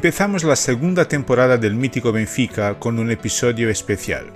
Empezamos 0.00 0.44
la 0.44 0.56
segunda 0.56 1.06
temporada 1.06 1.58
del 1.58 1.74
mítico 1.74 2.10
Benfica 2.10 2.78
con 2.78 2.98
un 2.98 3.10
episodio 3.10 3.68
especial. 3.68 4.28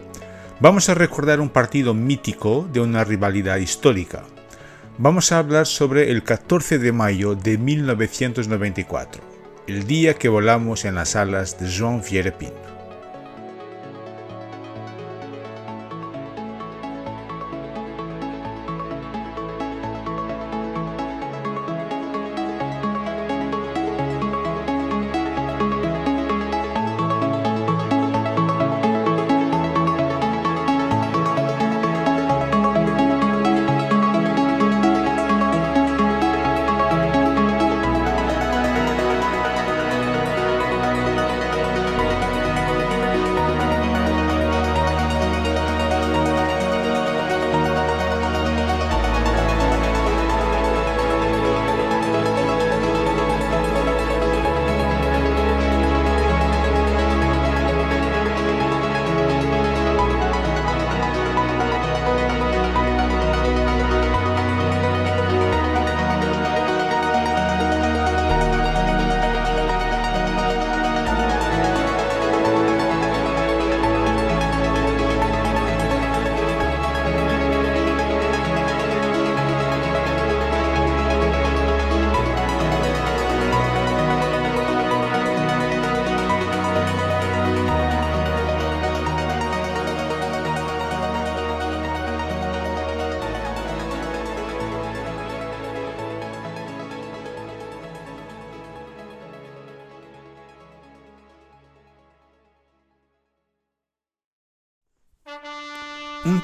Vamos 0.60 0.91
a 0.91 0.95
recordar 0.95 1.41
un 1.41 1.48
partido 1.48 1.95
mítico 1.95 2.68
de 2.70 2.80
una 2.80 3.02
rivalidad 3.02 3.56
histórica. 3.56 4.24
Vamos 4.98 5.32
a 5.32 5.38
hablar 5.38 5.64
sobre 5.64 6.10
el 6.10 6.22
14 6.22 6.78
de 6.78 6.92
mayo 6.92 7.34
de 7.34 7.56
1994, 7.56 9.22
el 9.66 9.86
día 9.86 10.12
que 10.12 10.28
volamos 10.28 10.84
en 10.84 10.96
las 10.96 11.16
alas 11.16 11.58
de 11.58 11.64
João 11.64 12.02
Vieira 12.02 12.36
Pinto. 12.36 12.73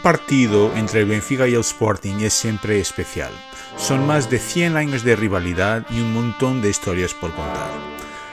Partido 0.01 0.75
entre 0.77 1.01
el 1.01 1.07
Benfica 1.07 1.47
y 1.47 1.55
el 1.55 1.61
Sporting 1.61 2.21
es 2.21 2.33
siempre 2.33 2.81
especial. 2.81 3.31
Son 3.77 4.07
más 4.07 4.31
de 4.31 4.39
100 4.39 4.77
años 4.77 5.05
de 5.05 5.17
rivalidad 5.17 5.87
y 5.91 6.01
un 6.01 6.13
montón 6.13 6.63
de 6.63 6.71
historias 6.71 7.15
por 7.15 7.31
contar. 7.35 7.71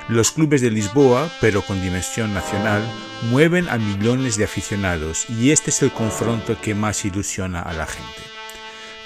Los 0.07 0.31
clubes 0.31 0.61
de 0.61 0.71
Lisboa, 0.71 1.29
pero 1.41 1.61
con 1.61 1.81
dimensión 1.81 2.33
nacional, 2.33 2.81
mueven 3.29 3.67
a 3.69 3.77
millones 3.77 4.37
de 4.37 4.45
aficionados 4.45 5.29
y 5.29 5.51
este 5.51 5.69
es 5.69 5.81
el 5.81 5.91
confronto 5.91 6.59
que 6.61 6.73
más 6.73 7.03
ilusiona 7.03 7.61
a 7.61 7.73
la 7.73 7.85
gente. 7.85 8.21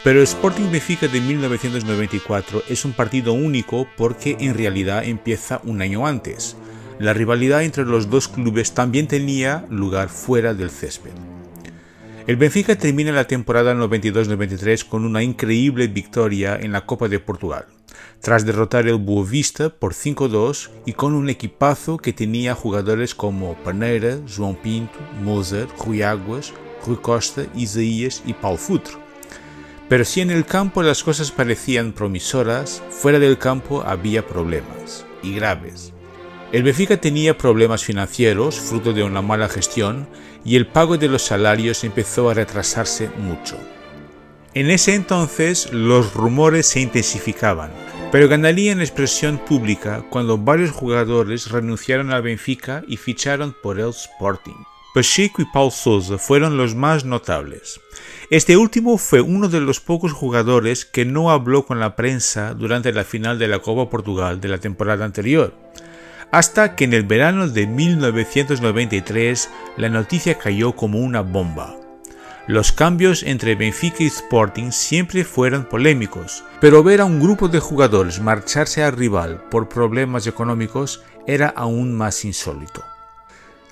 Pero 0.03 0.19
el 0.19 0.23
Sporting 0.23 0.71
Benfica 0.71 1.07
de 1.07 1.21
1994 1.21 2.63
es 2.69 2.85
un 2.85 2.93
partido 2.93 3.33
único 3.33 3.87
porque 3.97 4.37
en 4.39 4.55
realidad 4.55 5.03
empieza 5.03 5.61
un 5.63 5.81
año 5.81 6.05
antes. 6.05 6.55
La 6.99 7.13
rivalidad 7.13 7.63
entre 7.63 7.85
los 7.85 8.09
dos 8.09 8.27
clubes 8.27 8.73
también 8.73 9.07
tenía 9.07 9.65
lugar 9.69 10.09
fuera 10.09 10.53
del 10.53 10.69
césped. 10.69 11.30
El 12.27 12.35
Benfica 12.35 12.75
termina 12.75 13.11
la 13.11 13.25
temporada 13.25 13.73
92-93 13.73 14.87
con 14.87 15.05
una 15.05 15.23
increíble 15.23 15.87
victoria 15.87 16.55
en 16.55 16.71
la 16.71 16.85
Copa 16.85 17.07
de 17.07 17.19
Portugal, 17.19 17.65
tras 18.21 18.45
derrotar 18.45 18.87
el 18.87 18.97
Boavista 18.97 19.69
por 19.69 19.95
5-2 19.95 20.69
y 20.85 20.93
con 20.93 21.15
un 21.15 21.29
equipazo 21.29 21.97
que 21.97 22.13
tenía 22.13 22.53
jugadores 22.53 23.15
como 23.15 23.55
Paneira, 23.63 24.19
João 24.27 24.55
Pinto, 24.55 24.99
Mozart, 25.23 25.71
Rui 25.83 26.03
Águas, 26.03 26.53
Rui 26.85 26.97
Costa, 26.97 27.47
Isaías 27.55 28.21
y 28.23 28.33
Paulo 28.33 28.59
Futre. 28.59 28.93
Pero 29.89 30.05
si 30.05 30.21
en 30.21 30.29
el 30.29 30.45
campo 30.45 30.83
las 30.83 31.03
cosas 31.03 31.31
parecían 31.31 31.91
promisoras, 31.91 32.83
fuera 32.91 33.17
del 33.17 33.39
campo 33.39 33.81
había 33.81 34.27
problemas, 34.27 35.07
y 35.23 35.33
graves. 35.33 35.91
El 36.51 36.63
Benfica 36.63 36.97
tenía 36.97 37.37
problemas 37.37 37.85
financieros, 37.85 38.59
fruto 38.59 38.91
de 38.91 39.03
una 39.03 39.21
mala 39.21 39.47
gestión, 39.47 40.05
y 40.43 40.57
el 40.57 40.67
pago 40.67 40.97
de 40.97 41.07
los 41.07 41.21
salarios 41.21 41.85
empezó 41.85 42.29
a 42.29 42.33
retrasarse 42.33 43.09
mucho. 43.19 43.57
En 44.53 44.69
ese 44.69 44.95
entonces 44.95 45.71
los 45.71 46.13
rumores 46.13 46.65
se 46.65 46.81
intensificaban, 46.81 47.71
pero 48.11 48.27
ganarían 48.27 48.81
expresión 48.81 49.37
pública 49.37 50.03
cuando 50.09 50.37
varios 50.37 50.71
jugadores 50.71 51.49
renunciaron 51.49 52.11
al 52.11 52.21
Benfica 52.21 52.83
y 52.85 52.97
ficharon 52.97 53.55
por 53.63 53.79
el 53.79 53.91
Sporting. 53.91 54.65
Pacheco 54.93 55.41
y 55.41 55.45
Paul 55.53 55.71
Sousa 55.71 56.17
fueron 56.17 56.57
los 56.57 56.75
más 56.75 57.05
notables. 57.05 57.79
Este 58.29 58.57
último 58.57 58.97
fue 58.97 59.21
uno 59.21 59.47
de 59.47 59.61
los 59.61 59.79
pocos 59.79 60.11
jugadores 60.11 60.83
que 60.83 61.05
no 61.05 61.31
habló 61.31 61.65
con 61.65 61.79
la 61.79 61.95
prensa 61.95 62.53
durante 62.53 62.91
la 62.91 63.05
final 63.05 63.39
de 63.39 63.47
la 63.47 63.59
Copa 63.59 63.89
Portugal 63.89 64.41
de 64.41 64.49
la 64.49 64.57
temporada 64.57 65.05
anterior 65.05 65.53
hasta 66.31 66.75
que 66.75 66.85
en 66.85 66.93
el 66.93 67.03
verano 67.03 67.47
de 67.47 67.67
1993 67.67 69.49
la 69.77 69.89
noticia 69.89 70.37
cayó 70.37 70.73
como 70.73 70.99
una 70.99 71.21
bomba. 71.21 71.75
Los 72.47 72.71
cambios 72.71 73.23
entre 73.23 73.55
Benfica 73.55 74.03
y 74.03 74.07
Sporting 74.07 74.71
siempre 74.71 75.23
fueron 75.23 75.65
polémicos, 75.65 76.43
pero 76.59 76.83
ver 76.83 77.01
a 77.01 77.05
un 77.05 77.19
grupo 77.19 77.47
de 77.47 77.59
jugadores 77.59 78.19
marcharse 78.19 78.83
al 78.83 78.93
rival 78.93 79.43
por 79.51 79.69
problemas 79.69 80.25
económicos 80.25 81.03
era 81.27 81.49
aún 81.49 81.93
más 81.93 82.25
insólito. 82.25 82.83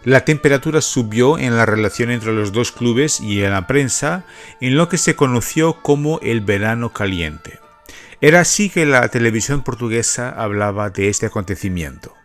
La 0.06 0.24
temperatura 0.24 0.82
subió 0.82 1.38
en 1.38 1.58
la 1.58 1.66
relación 1.66 2.10
entre 2.10 2.32
los 2.32 2.54
dos 2.54 2.72
clubes 2.72 3.20
y 3.20 3.44
en 3.44 3.52
la 3.52 3.68
prensa 3.68 4.24
en 4.62 4.78
lo 4.78 4.88
que 4.88 4.98
se 4.98 5.16
conoció 5.16 5.82
como 5.82 6.20
el 6.22 6.40
verano 6.40 6.94
caliente. 6.94 7.60
Era 8.22 8.42
así 8.42 8.70
que 8.70 8.86
la 8.86 9.08
televisión 9.10 9.62
portuguesa 9.62 10.30
hablaba 10.30 10.90
de 10.90 11.10
este 11.10 11.26
acontecimiento. 11.26 12.19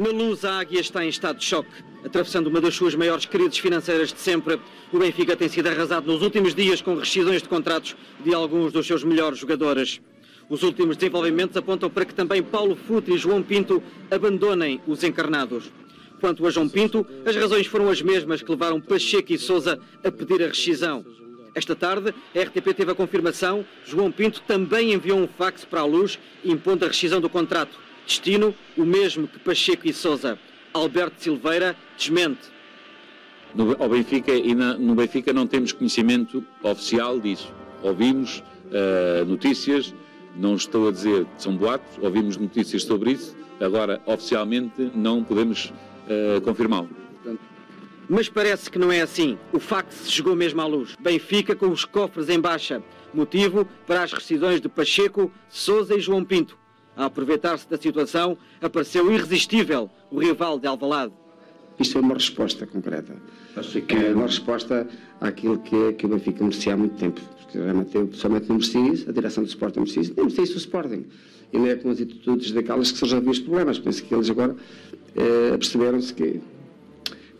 Na 0.00 0.08
luz, 0.08 0.46
a 0.46 0.58
Águia 0.58 0.80
está 0.80 1.04
em 1.04 1.10
estado 1.10 1.36
de 1.36 1.44
choque. 1.44 1.68
Atravessando 2.02 2.46
uma 2.46 2.58
das 2.58 2.74
suas 2.74 2.94
maiores 2.94 3.26
crises 3.26 3.58
financeiras 3.58 4.10
de 4.10 4.18
sempre, 4.18 4.58
o 4.90 4.98
Benfica 4.98 5.36
tem 5.36 5.46
sido 5.46 5.66
arrasado 5.66 6.10
nos 6.10 6.22
últimos 6.22 6.54
dias 6.54 6.80
com 6.80 6.94
rescisões 6.94 7.42
de 7.42 7.50
contratos 7.50 7.94
de 8.24 8.32
alguns 8.32 8.72
dos 8.72 8.86
seus 8.86 9.04
melhores 9.04 9.38
jogadores. 9.38 10.00
Os 10.48 10.62
últimos 10.62 10.96
desenvolvimentos 10.96 11.54
apontam 11.54 11.90
para 11.90 12.06
que 12.06 12.14
também 12.14 12.42
Paulo 12.42 12.74
Futre 12.76 13.12
e 13.12 13.18
João 13.18 13.42
Pinto 13.42 13.82
abandonem 14.10 14.80
os 14.86 15.04
encarnados. 15.04 15.70
Quanto 16.18 16.46
a 16.46 16.50
João 16.50 16.66
Pinto, 16.66 17.06
as 17.26 17.36
razões 17.36 17.66
foram 17.66 17.90
as 17.90 18.00
mesmas 18.00 18.40
que 18.40 18.50
levaram 18.50 18.80
Pacheco 18.80 19.34
e 19.34 19.38
Souza 19.38 19.78
a 20.02 20.10
pedir 20.10 20.42
a 20.42 20.48
rescisão. 20.48 21.04
Esta 21.54 21.76
tarde, 21.76 22.14
a 22.34 22.40
RTP 22.40 22.72
teve 22.74 22.90
a 22.90 22.94
confirmação, 22.94 23.66
João 23.84 24.10
Pinto 24.10 24.40
também 24.48 24.94
enviou 24.94 25.18
um 25.18 25.28
fax 25.28 25.62
para 25.62 25.80
a 25.80 25.84
luz 25.84 26.18
impondo 26.42 26.86
a 26.86 26.88
rescisão 26.88 27.20
do 27.20 27.28
contrato. 27.28 27.89
Destino, 28.10 28.52
o 28.76 28.84
mesmo 28.84 29.28
que 29.28 29.38
Pacheco 29.38 29.86
e 29.86 29.92
Souza. 29.92 30.36
Alberto 30.74 31.22
Silveira 31.22 31.76
desmente. 31.96 32.40
No, 33.54 33.80
ao 33.80 33.88
Benfica 33.88 34.32
e 34.32 34.52
na, 34.52 34.74
no 34.74 34.96
Benfica 34.96 35.32
não 35.32 35.46
temos 35.46 35.70
conhecimento 35.70 36.44
oficial 36.60 37.20
disso. 37.20 37.54
Ouvimos 37.82 38.42
uh, 38.66 39.24
notícias, 39.24 39.94
não 40.36 40.56
estou 40.56 40.88
a 40.88 40.92
dizer 40.92 41.24
que 41.24 41.42
são 41.42 41.56
boatos, 41.56 41.98
ouvimos 42.02 42.36
notícias 42.36 42.82
sobre 42.82 43.12
isso, 43.12 43.36
agora 43.60 44.00
oficialmente 44.06 44.90
não 44.92 45.22
podemos 45.22 45.66
uh, 45.66 46.40
confirmá-lo. 46.42 46.90
Mas 48.08 48.28
parece 48.28 48.68
que 48.68 48.78
não 48.78 48.90
é 48.90 49.02
assim. 49.02 49.38
O 49.52 49.60
fax 49.60 50.10
chegou 50.10 50.34
mesmo 50.34 50.60
à 50.60 50.66
luz. 50.66 50.96
Benfica 51.00 51.54
com 51.54 51.68
os 51.68 51.84
cofres 51.84 52.28
em 52.28 52.40
baixa. 52.40 52.82
Motivo 53.14 53.64
para 53.86 54.02
as 54.02 54.12
rescisões 54.12 54.60
de 54.60 54.68
Pacheco, 54.68 55.30
Souza 55.48 55.94
e 55.94 56.00
João 56.00 56.24
Pinto. 56.24 56.59
A 57.00 57.06
aproveitar-se 57.06 57.66
da 57.66 57.78
situação, 57.78 58.36
apareceu 58.60 59.10
irresistível 59.10 59.88
o 60.10 60.18
rival 60.18 60.58
de 60.58 60.66
Alvalade. 60.66 61.14
Isto 61.78 61.96
é 61.96 62.00
uma 62.02 62.12
resposta 62.12 62.66
concreta. 62.66 63.16
Acho 63.56 63.80
que 63.80 63.96
é 63.96 64.12
uma 64.12 64.26
resposta 64.26 64.86
àquilo 65.18 65.58
que, 65.60 65.74
é, 65.74 65.92
que 65.94 66.04
o 66.04 66.10
Benfica 66.10 66.44
merecia 66.44 66.74
há 66.74 66.76
muito 66.76 66.96
tempo. 66.96 67.18
que 67.50 67.56
realmente 67.56 67.96
eu 67.96 68.06
pessoalmente 68.06 68.50
não 68.50 68.58
preciso, 68.58 69.08
a 69.08 69.12
direção 69.12 69.42
do 69.42 69.48
Sporting 69.48 69.78
não 69.78 69.84
precisa, 69.86 70.12
nem 70.14 70.26
preciso 70.26 70.52
do 70.52 70.58
Sporting. 70.58 71.06
E 71.50 71.58
nem 71.58 71.70
é 71.70 71.76
com 71.76 71.88
as 71.88 72.02
atitudes 72.02 72.52
daquelas 72.52 72.92
que 72.92 72.98
se 72.98 73.04
resolviam 73.04 73.30
os 73.30 73.38
problemas. 73.38 73.78
Penso 73.78 74.04
que 74.04 74.14
eles 74.14 74.28
agora 74.28 74.54
eh, 75.16 75.56
perceberam-se 75.56 76.12
que 76.12 76.38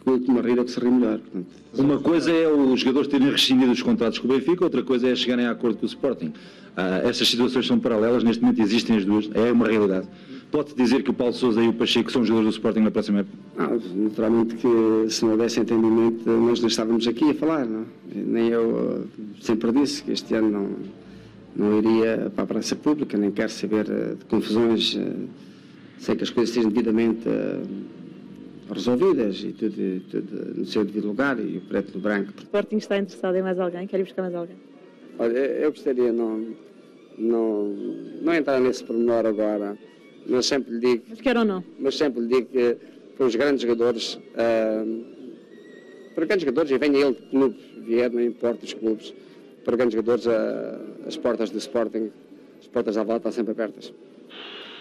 que 0.03 0.09
o 0.09 0.13
último 0.15 0.39
a 0.39 0.43
rir 0.43 0.59
é 0.59 0.65
que 0.65 0.71
se 0.71 0.81
ri 0.81 0.91
melhor. 0.91 1.19
Portanto, 1.19 1.47
Uma 1.79 1.99
coisa 2.01 2.31
é 2.31 2.49
os 2.49 2.81
jogadores 2.81 3.09
terem 3.09 3.31
rescindido 3.31 3.71
os 3.71 3.83
contratos 3.83 4.19
com 4.19 4.27
o 4.27 4.31
Benfica, 4.31 4.65
outra 4.65 4.83
coisa 4.83 5.09
é 5.09 5.15
chegarem 5.15 5.47
a 5.47 5.51
acordo 5.51 5.79
com 5.79 5.85
o 5.85 5.89
Sporting. 5.89 6.33
Ah, 6.77 7.03
essas 7.05 7.29
situações 7.29 7.67
são 7.67 7.79
paralelas, 7.79 8.25
neste 8.25 8.43
momento 8.43 8.63
existem 8.63 8.97
as 8.97 9.05
duas, 9.05 9.29
é 9.35 9.53
uma 9.53 9.67
realidade. 9.67 10.07
Pode 10.51 10.75
dizer 10.75 11.03
que 11.05 11.11
o 11.11 11.13
Paulo 11.13 11.33
Sousa 11.33 11.63
e 11.63 11.69
o 11.69 11.73
Pacheco 11.73 12.11
são 12.11 12.25
jogadores 12.25 12.55
do 12.55 12.59
Sporting 12.59 12.81
na 12.81 12.91
próxima 12.91 13.21
época? 13.21 13.37
Ah, 13.59 13.79
naturalmente 13.95 14.57
que 14.57 15.11
se 15.11 15.25
não 15.25 15.33
houvesse 15.33 15.61
entendimento 15.61 16.29
nós 16.29 16.61
não 16.61 16.69
estávamos 16.69 17.07
aqui 17.07 17.31
a 17.31 17.35
falar, 17.35 17.67
não? 17.67 17.85
Nem 18.13 18.49
eu 18.49 19.07
eh, 19.07 19.25
sempre 19.41 19.71
disse 19.71 20.03
que 20.03 20.13
este 20.13 20.35
ano 20.35 20.51
não, 20.51 20.69
não 21.55 21.79
iria 21.79 22.33
para 22.35 22.45
a 22.45 22.47
praça 22.47 22.75
pública, 22.75 23.17
nem 23.17 23.31
quero 23.31 23.51
saber 23.51 23.87
eh, 23.89 24.15
de 24.19 24.25
confusões, 24.25 24.97
eh, 24.97 25.13
sei 25.99 26.17
que 26.17 26.25
as 26.25 26.31
coisas 26.31 26.51
estejam 26.51 26.71
devidamente 26.71 27.29
resolvidas 28.75 29.43
e 29.43 29.53
tudo, 29.53 30.01
tudo 30.11 30.55
no 30.59 30.65
seu 30.67 30.85
devido 30.85 31.09
lugar 31.09 31.39
e 31.39 31.59
o 31.59 31.61
preto 31.63 31.95
no 31.95 32.01
branco. 32.01 32.33
O 32.37 32.43
Sporting 32.43 32.77
está 32.77 32.99
interessado 32.99 33.37
em 33.37 33.43
mais 33.43 33.59
alguém? 33.59 33.87
Quer 33.87 34.01
ir 34.01 34.05
buscar 34.05 34.23
mais 34.23 34.35
alguém? 34.35 34.57
Olha, 35.19 35.39
eu 35.39 35.71
gostaria 35.71 36.13
não, 36.13 36.55
não, 37.19 37.69
não 38.23 38.35
entrar 38.35 38.61
nesse 38.61 38.83
pormenor 38.85 39.27
agora, 39.27 39.77
mas 40.27 40.47
sempre 40.47 40.73
lhe 40.75 40.81
digo 40.81 41.05
Mas 41.09 41.21
quer 41.21 41.37
ou 41.37 41.45
não? 41.45 41.63
mas 41.79 41.97
sempre 41.97 42.21
lhe 42.23 42.29
digo 42.29 42.47
que 42.49 42.77
para 43.17 43.27
os 43.27 43.37
grandes 43.37 43.63
jogadores, 43.63 44.19
ah, 44.37 44.85
para 46.15 46.25
grandes 46.25 46.45
jogadores, 46.45 46.71
e 46.71 46.79
venha 46.79 46.99
ele 47.05 47.15
de 47.15 47.23
clube, 47.29 47.57
vier, 47.85 48.11
não 48.11 48.23
importa 48.23 48.65
os 48.65 48.73
clubes, 48.73 49.13
para 49.65 49.77
grandes 49.77 49.95
jogadores, 49.95 50.27
ah, 50.27 50.81
as 51.07 51.17
portas 51.19 51.51
do 51.51 51.59
Sporting, 51.59 52.11
as 52.59 52.67
portas 52.69 52.95
da 52.95 53.03
volta 53.03 53.29
estão 53.29 53.33
sempre 53.33 53.53
abertas. 53.53 53.93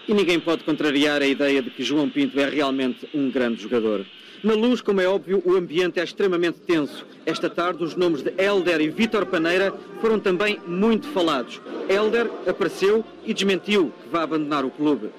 E 0.08 0.14
ninguém 0.14 0.40
pode 0.40 0.64
contrariar 0.64 1.22
a 1.22 1.26
ideia 1.26 1.62
de 1.62 1.70
que 1.70 1.82
João 1.82 2.08
Pinto 2.08 2.38
é 2.40 2.48
realmente 2.48 3.08
um 3.14 3.30
grande 3.30 3.62
jogador. 3.62 4.04
Na 4.42 4.54
luz, 4.54 4.80
como 4.80 5.02
é 5.02 5.06
óbvio, 5.06 5.42
o 5.44 5.54
ambiente 5.54 6.00
é 6.00 6.04
extremamente 6.04 6.60
tenso. 6.60 7.06
Esta 7.26 7.50
tarde, 7.50 7.84
os 7.84 7.94
nomes 7.94 8.22
de 8.22 8.32
Elder 8.38 8.80
e 8.80 8.88
Vítor 8.88 9.26
Paneira 9.26 9.74
foram 10.00 10.18
também 10.18 10.58
muito 10.66 11.06
falados. 11.08 11.60
Elder 11.88 12.30
apareceu 12.46 13.04
e 13.26 13.34
desmentiu 13.34 13.92
que 14.02 14.08
vai 14.08 14.22
abandonar 14.22 14.64
o 14.64 14.70
clube. 14.70 15.10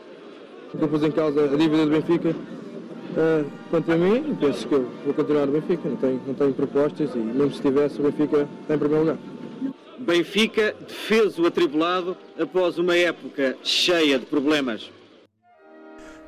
Estou 0.73 0.85
a 0.85 0.87
pôs 0.87 1.03
em 1.03 1.11
causa 1.11 1.43
a 1.43 1.47
dívida 1.55 1.85
do 1.85 1.91
Benfica. 1.91 2.29
Uh, 2.31 3.45
quanto 3.69 3.91
a 3.91 3.95
mim, 3.95 4.35
penso 4.39 4.67
que 4.67 4.73
eu 4.73 4.89
vou 5.05 5.13
continuar 5.13 5.45
no 5.45 5.51
Benfica, 5.51 5.87
não 5.87 5.97
tenho, 5.97 6.21
não 6.25 6.33
tenho 6.33 6.53
propostas 6.53 7.13
e 7.13 7.17
mesmo 7.19 7.53
se 7.53 7.61
tivesse, 7.61 7.99
o 7.99 8.03
Benfica 8.03 8.47
está 8.61 8.75
em 8.75 8.79
primeiro 8.79 9.03
lugar. 9.03 9.17
Benfica 10.01 10.73
defez 10.87 11.37
o 11.39 11.45
atribulado 11.45 12.17
após 12.39 12.77
uma 12.77 12.97
época 12.97 13.55
cheia 13.63 14.17
de 14.19 14.25
problemas. 14.25 14.89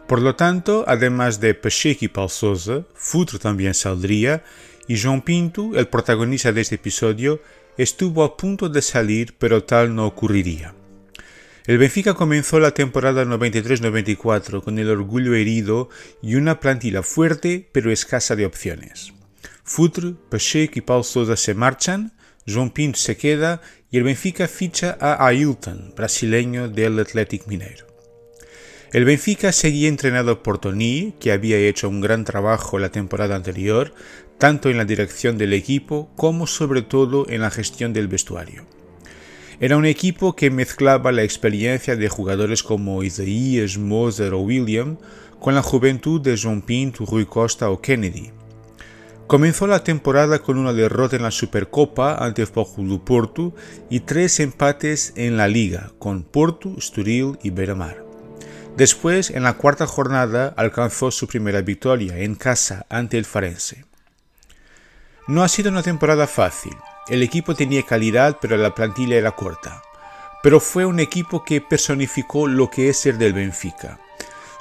Por 0.07 0.21
lo 0.21 0.35
tanto, 0.35 0.83
además 0.87 1.39
de 1.39 1.53
Pacheco 1.53 2.05
y 2.05 2.07
Palsosa, 2.07 2.85
Futro 2.93 3.39
también 3.39 3.73
saldría 3.73 4.43
y 4.87 4.95
João 4.95 5.23
Pinto, 5.23 5.71
el 5.75 5.87
protagonista 5.87 6.51
de 6.51 6.61
este 6.61 6.75
episodio, 6.75 7.41
estuvo 7.77 8.23
a 8.23 8.37
punto 8.37 8.69
de 8.69 8.81
salir, 8.81 9.35
pero 9.37 9.63
tal 9.63 9.95
no 9.95 10.05
ocurriría. 10.05 10.75
El 11.65 11.77
Benfica 11.77 12.13
comenzó 12.13 12.59
la 12.59 12.71
temporada 12.71 13.23
93-94 13.23 14.61
con 14.61 14.79
el 14.79 14.89
orgullo 14.89 15.33
herido 15.33 15.89
y 16.21 16.35
una 16.35 16.59
plantilla 16.59 17.03
fuerte 17.03 17.69
pero 17.71 17.89
escasa 17.89 18.35
de 18.35 18.45
opciones. 18.45 19.13
Futre, 19.63 20.13
Pacheco 20.29 20.73
y 20.75 20.81
Paulo 20.81 21.03
Sousa 21.03 21.37
se 21.37 21.53
marchan, 21.53 22.11
João 22.45 22.69
Pinto 22.69 22.99
se 22.99 23.15
queda 23.15 23.61
y 23.89 23.97
el 23.97 24.03
Benfica 24.03 24.47
ficha 24.47 24.97
a 24.99 25.25
Ailton, 25.25 25.93
brasileño 25.95 26.67
del 26.67 26.99
Atlético 26.99 27.49
Mineiro. 27.49 27.87
El 28.91 29.05
Benfica 29.05 29.51
seguía 29.51 29.87
entrenado 29.87 30.43
por 30.43 30.59
Tony, 30.59 31.15
que 31.19 31.31
había 31.31 31.57
hecho 31.57 31.89
un 31.89 32.01
gran 32.01 32.25
trabajo 32.25 32.77
la 32.77 32.91
temporada 32.91 33.35
anterior, 33.35 33.93
tanto 34.37 34.69
en 34.69 34.77
la 34.77 34.85
dirección 34.85 35.37
del 35.37 35.53
equipo 35.53 36.11
como 36.15 36.45
sobre 36.45 36.81
todo 36.81 37.25
en 37.29 37.41
la 37.41 37.49
gestión 37.49 37.93
del 37.93 38.07
vestuario. 38.07 38.65
Era 39.59 39.77
un 39.77 39.85
equipo 39.85 40.35
que 40.35 40.51
mezclaba 40.51 41.11
la 41.11 41.23
experiencia 41.23 41.95
de 41.95 42.09
jugadores 42.09 42.61
como 42.63 43.03
Isaías, 43.03 43.77
Moser 43.77 44.33
o 44.33 44.41
William 44.41 44.97
con 45.39 45.55
la 45.55 45.61
juventud 45.61 46.21
de 46.21 46.35
João 46.35 46.61
Pinto, 46.63 47.05
Rui 47.05 47.25
Costa 47.25 47.69
o 47.69 47.79
Kennedy. 47.79 48.31
Comenzó 49.33 49.65
la 49.65 49.83
temporada 49.83 50.37
con 50.37 50.59
una 50.59 50.73
derrota 50.73 51.15
en 51.15 51.23
la 51.23 51.31
Supercopa 51.31 52.23
ante 52.23 52.45
do 52.45 53.03
Porto 53.03 53.55
y 53.89 54.01
tres 54.01 54.39
empates 54.39 55.11
en 55.15 55.37
la 55.37 55.47
Liga 55.47 55.89
con 55.97 56.21
Porto, 56.21 56.75
Estoril 56.77 57.39
y 57.41 57.49
Beira-Mar. 57.49 58.05
Después, 58.77 59.31
en 59.31 59.41
la 59.41 59.53
cuarta 59.53 59.87
jornada, 59.87 60.53
alcanzó 60.55 61.09
su 61.09 61.25
primera 61.25 61.63
victoria 61.63 62.19
en 62.19 62.35
casa 62.35 62.85
ante 62.89 63.17
el 63.17 63.25
Farense. 63.25 63.85
No 65.27 65.41
ha 65.41 65.47
sido 65.47 65.71
una 65.71 65.81
temporada 65.81 66.27
fácil. 66.27 66.77
El 67.07 67.23
equipo 67.23 67.55
tenía 67.55 67.81
calidad, 67.81 68.37
pero 68.39 68.55
la 68.55 68.75
plantilla 68.75 69.15
era 69.15 69.31
corta. 69.31 69.81
Pero 70.43 70.59
fue 70.59 70.85
un 70.85 70.99
equipo 70.99 71.43
que 71.43 71.59
personificó 71.59 72.45
lo 72.45 72.69
que 72.69 72.87
es 72.89 72.99
ser 72.99 73.17
del 73.17 73.33
Benfica, 73.33 73.99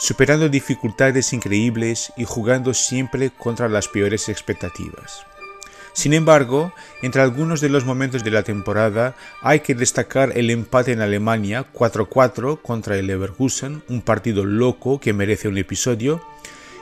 superando 0.02 0.48
dificultades 0.48 1.32
increíbles 1.32 2.12
y 2.16 2.24
jugando 2.24 2.74
siempre 2.74 3.30
contra 3.30 3.68
las 3.68 3.86
peores 3.86 4.28
expectativas. 4.28 5.24
Sin 5.92 6.12
embargo, 6.12 6.74
entre 7.02 7.22
algunos 7.22 7.60
de 7.60 7.68
los 7.68 7.84
momentos 7.84 8.24
de 8.24 8.32
la 8.32 8.42
temporada 8.42 9.14
hay 9.42 9.60
que 9.60 9.76
destacar 9.76 10.36
el 10.36 10.50
empate 10.50 10.90
en 10.90 11.02
Alemania 11.02 11.66
4-4 11.72 12.60
contra 12.60 12.98
el 12.98 13.06
Leverkusen, 13.06 13.84
un 13.88 14.02
partido 14.02 14.44
loco 14.44 14.98
que 14.98 15.12
merece 15.12 15.46
un 15.46 15.56
episodio, 15.56 16.20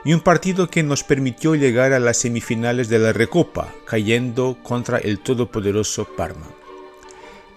y 0.03 0.15
un 0.15 0.21
partido 0.21 0.71
que 0.71 0.83
nos 0.83 1.05
permitió 1.05 1.55
llegar 1.55 1.93
a 1.93 2.01
las 2.01 2.17
semifinales 2.17 2.89
de 2.89 3.01
la 3.01 3.13
Recopa, 3.13 3.69
cayendo 3.85 4.57
contra 4.63 4.97
el 4.97 5.19
todopoderoso 5.19 6.09
Parma. 6.17 6.47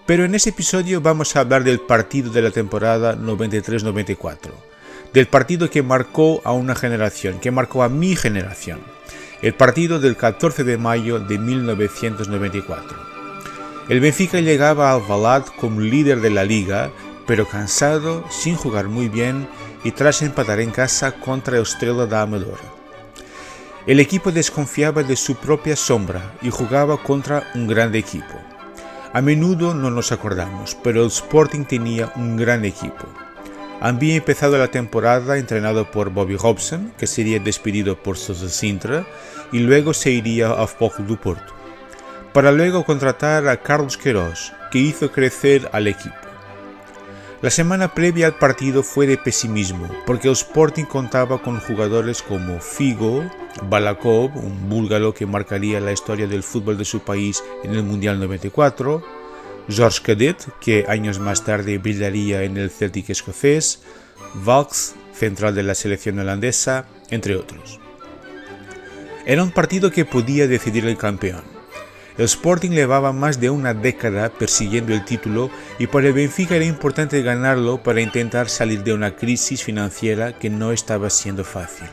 Pero 0.04 0.26
en 0.26 0.34
ese 0.34 0.50
episodio 0.50 1.00
vamos 1.00 1.34
a 1.34 1.40
hablar 1.40 1.64
del 1.64 1.80
partido 1.80 2.30
de 2.30 2.42
la 2.42 2.50
temporada 2.50 3.16
93-94, 3.16 4.73
del 5.14 5.28
partido 5.28 5.70
que 5.70 5.84
marcó 5.84 6.42
a 6.44 6.50
una 6.50 6.74
generación, 6.74 7.38
que 7.38 7.52
marcó 7.52 7.84
a 7.84 7.88
mi 7.88 8.16
generación, 8.16 8.80
el 9.42 9.54
partido 9.54 10.00
del 10.00 10.16
14 10.16 10.64
de 10.64 10.76
mayo 10.76 11.20
de 11.20 11.38
1994. 11.38 12.98
El 13.88 14.00
Benfica 14.00 14.40
llegaba 14.40 14.90
a 14.90 14.94
Alvalade 14.94 15.52
como 15.60 15.80
líder 15.80 16.20
de 16.20 16.30
la 16.30 16.42
liga, 16.42 16.90
pero 17.28 17.46
cansado, 17.46 18.24
sin 18.28 18.56
jugar 18.56 18.88
muy 18.88 19.08
bien 19.08 19.46
y 19.84 19.92
tras 19.92 20.20
empatar 20.20 20.58
en 20.58 20.72
casa 20.72 21.12
contra 21.12 21.60
Estrela 21.60 22.06
da 22.06 22.22
Amadora. 22.22 22.64
El 23.86 24.00
equipo 24.00 24.32
desconfiaba 24.32 25.04
de 25.04 25.14
su 25.14 25.36
propia 25.36 25.76
sombra 25.76 26.32
y 26.42 26.50
jugaba 26.50 27.00
contra 27.00 27.52
un 27.54 27.68
grande 27.68 28.00
equipo. 28.00 28.34
A 29.12 29.22
menudo 29.22 29.74
no 29.74 29.92
nos 29.92 30.10
acordamos, 30.10 30.76
pero 30.82 31.02
el 31.02 31.08
Sporting 31.08 31.66
tenía 31.66 32.12
un 32.16 32.36
gran 32.36 32.64
equipo. 32.64 33.06
Había 33.80 34.16
empezado 34.16 34.56
la 34.56 34.68
temporada 34.68 35.36
entrenado 35.36 35.90
por 35.90 36.10
Bobby 36.10 36.36
Robson, 36.36 36.92
que 36.96 37.06
sería 37.06 37.38
despedido 37.38 38.02
por 38.02 38.16
Sousa 38.16 38.48
Sintra, 38.48 39.06
y 39.52 39.58
luego 39.58 39.92
se 39.92 40.10
iría 40.10 40.52
a 40.52 40.66
Fogo 40.66 41.04
do 41.06 41.20
Porto, 41.20 41.52
para 42.32 42.50
luego 42.50 42.84
contratar 42.84 43.46
a 43.46 43.58
Carlos 43.58 43.96
Queiroz, 43.96 44.52
que 44.70 44.78
hizo 44.78 45.12
crecer 45.12 45.68
al 45.72 45.86
equipo. 45.86 46.16
La 47.42 47.50
semana 47.50 47.92
previa 47.92 48.26
al 48.26 48.38
partido 48.38 48.82
fue 48.82 49.06
de 49.06 49.18
pesimismo, 49.18 49.86
porque 50.06 50.28
el 50.28 50.32
Sporting 50.32 50.84
contaba 50.84 51.42
con 51.42 51.60
jugadores 51.60 52.22
como 52.22 52.58
Figo, 52.58 53.22
Balakov, 53.68 54.34
un 54.36 54.68
búlgaro 54.70 55.12
que 55.12 55.26
marcaría 55.26 55.78
la 55.78 55.92
historia 55.92 56.26
del 56.26 56.42
fútbol 56.42 56.78
de 56.78 56.86
su 56.86 57.00
país 57.00 57.44
en 57.62 57.74
el 57.74 57.82
Mundial 57.82 58.18
94, 58.18 59.04
George 59.68 60.00
Cadet, 60.02 60.36
que 60.60 60.84
años 60.88 61.18
más 61.18 61.44
tarde 61.44 61.78
brillaría 61.78 62.42
en 62.42 62.56
el 62.56 62.70
Celtic 62.70 63.10
escocés, 63.10 63.82
Valks, 64.34 64.94
central 65.14 65.54
de 65.54 65.62
la 65.62 65.74
selección 65.74 66.18
holandesa, 66.18 66.86
entre 67.10 67.36
otros. 67.36 67.80
Era 69.26 69.42
un 69.42 69.52
partido 69.52 69.90
que 69.90 70.04
podía 70.04 70.46
decidir 70.46 70.86
el 70.86 70.98
campeón. 70.98 71.42
El 72.18 72.26
Sporting 72.26 72.70
llevaba 72.70 73.12
más 73.12 73.40
de 73.40 73.50
una 73.50 73.74
década 73.74 74.28
persiguiendo 74.28 74.92
el 74.92 75.04
título 75.04 75.50
y 75.78 75.88
para 75.88 76.08
el 76.08 76.12
Benfica 76.12 76.54
era 76.54 76.64
importante 76.64 77.22
ganarlo 77.22 77.82
para 77.82 78.00
intentar 78.00 78.48
salir 78.48 78.84
de 78.84 78.92
una 78.92 79.16
crisis 79.16 79.64
financiera 79.64 80.38
que 80.38 80.48
no 80.48 80.70
estaba 80.70 81.10
siendo 81.10 81.42
fácil. 81.42 81.88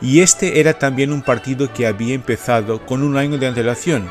Y 0.00 0.20
este 0.20 0.60
era 0.60 0.78
también 0.78 1.12
un 1.12 1.22
partido 1.22 1.72
que 1.72 1.86
había 1.86 2.14
empezado 2.14 2.84
con 2.84 3.02
un 3.02 3.16
año 3.16 3.38
de 3.38 3.46
antelación. 3.46 4.08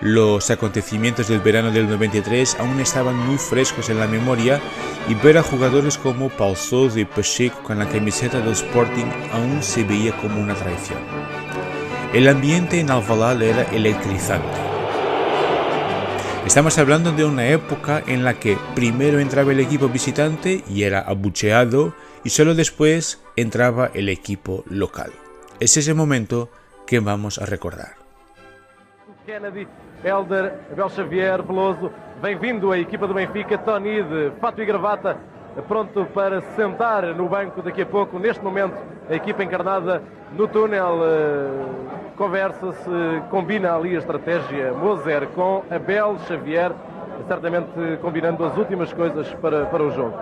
Los 0.00 0.48
acontecimientos 0.52 1.26
del 1.26 1.40
verano 1.40 1.72
del 1.72 1.88
93 1.88 2.58
aún 2.60 2.78
estaban 2.78 3.16
muy 3.16 3.36
frescos 3.36 3.90
en 3.90 3.98
la 3.98 4.06
memoria 4.06 4.60
y 5.08 5.14
ver 5.14 5.38
a 5.38 5.42
jugadores 5.42 5.98
como 5.98 6.28
Paul 6.28 6.56
Sousa 6.56 7.00
y 7.00 7.04
Pacheco 7.04 7.64
con 7.64 7.80
la 7.80 7.88
camiseta 7.88 8.38
del 8.38 8.52
Sporting 8.52 9.06
aún 9.32 9.60
se 9.60 9.82
veía 9.82 10.16
como 10.18 10.40
una 10.40 10.54
traición. 10.54 11.00
El 12.12 12.28
ambiente 12.28 12.78
en 12.78 12.92
Alvalade 12.92 13.50
era 13.50 13.62
electrizante. 13.64 14.56
Estamos 16.46 16.78
hablando 16.78 17.10
de 17.10 17.24
una 17.24 17.48
época 17.48 18.02
en 18.06 18.22
la 18.22 18.34
que 18.34 18.56
primero 18.76 19.18
entraba 19.18 19.50
el 19.50 19.58
equipo 19.58 19.88
visitante 19.88 20.62
y 20.70 20.84
era 20.84 21.00
abucheado 21.00 21.92
y 22.22 22.30
solo 22.30 22.54
después 22.54 23.20
entraba 23.34 23.90
el 23.94 24.08
equipo 24.08 24.62
local. 24.70 25.10
Es 25.58 25.76
ese 25.76 25.92
momento 25.92 26.50
que 26.86 27.00
vamos 27.00 27.38
a 27.38 27.46
recordar. 27.46 27.96
Kennedy, 29.26 29.66
Elder, 30.04 30.54
Abel 30.70 30.88
Xavier, 30.90 31.42
Veloso, 31.42 31.90
bem-vindo 32.22 32.70
à 32.70 32.78
equipa 32.78 33.06
do 33.06 33.14
Benfica, 33.14 33.58
Tony 33.58 34.02
de 34.02 34.30
fato 34.40 34.62
e 34.62 34.64
gravata, 34.64 35.16
pronto 35.66 36.04
para 36.14 36.40
se 36.40 36.54
sentar 36.54 37.02
no 37.14 37.28
banco 37.28 37.60
daqui 37.62 37.82
a 37.82 37.86
pouco. 37.86 38.18
Neste 38.18 38.42
momento, 38.42 38.76
a 39.10 39.14
equipa 39.14 39.42
encarnada 39.42 40.00
no 40.32 40.46
túnel 40.46 41.00
eh, 41.02 41.48
conversa-se, 42.16 43.22
combina 43.28 43.74
ali 43.74 43.96
a 43.96 43.98
estratégia 43.98 44.72
Moser 44.72 45.26
com 45.28 45.64
Abel 45.68 46.16
Xavier, 46.28 46.70
certamente 47.26 47.98
combinando 48.00 48.44
as 48.44 48.56
últimas 48.56 48.92
coisas 48.92 49.34
para, 49.34 49.66
para 49.66 49.82
o 49.82 49.90
jogo. 49.90 50.16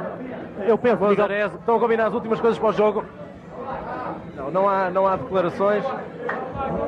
Eu 0.67 0.79
penso, 0.79 1.05
Miguel... 1.05 1.29
Moser, 1.29 1.47
estão 1.47 1.77
a 1.77 1.81
combinar 1.81 2.07
as 2.07 2.15
últimas 2.15 2.41
coisas 2.41 2.59
para 2.59 2.71
o 2.71 2.73
jogo? 2.73 3.05
Não, 4.35 4.51
não 4.51 4.69
há, 4.69 4.89
não 4.89 5.07
há 5.07 5.17
declarações. 5.17 5.85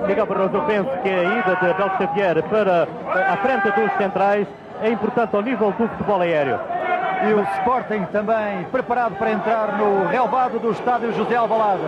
Miguel 0.06 0.26
Barroso, 0.26 0.56
eu 0.56 0.62
penso 0.62 0.90
que 1.02 1.08
a 1.08 1.23
ida 1.23 1.56
de 1.56 1.70
Abel 1.70 1.90
Xavier 1.99 2.42
para 2.44 2.88
a 3.32 3.37
frente 3.37 3.70
dos 3.73 3.92
centrais 3.97 4.47
é 4.82 4.90
importante 4.90 5.35
ao 5.35 5.42
nível 5.42 5.73
do 5.73 5.88
futebol 5.88 6.20
aéreo. 6.20 6.58
E 7.28 7.32
o 7.32 7.42
Sporting 7.58 8.04
também 8.12 8.64
preparado 8.70 9.16
para 9.16 9.32
entrar 9.32 9.76
no 9.76 10.06
relvado 10.06 10.58
do 10.58 10.70
estádio 10.70 11.12
José 11.12 11.37
Alvalade. 11.37 11.82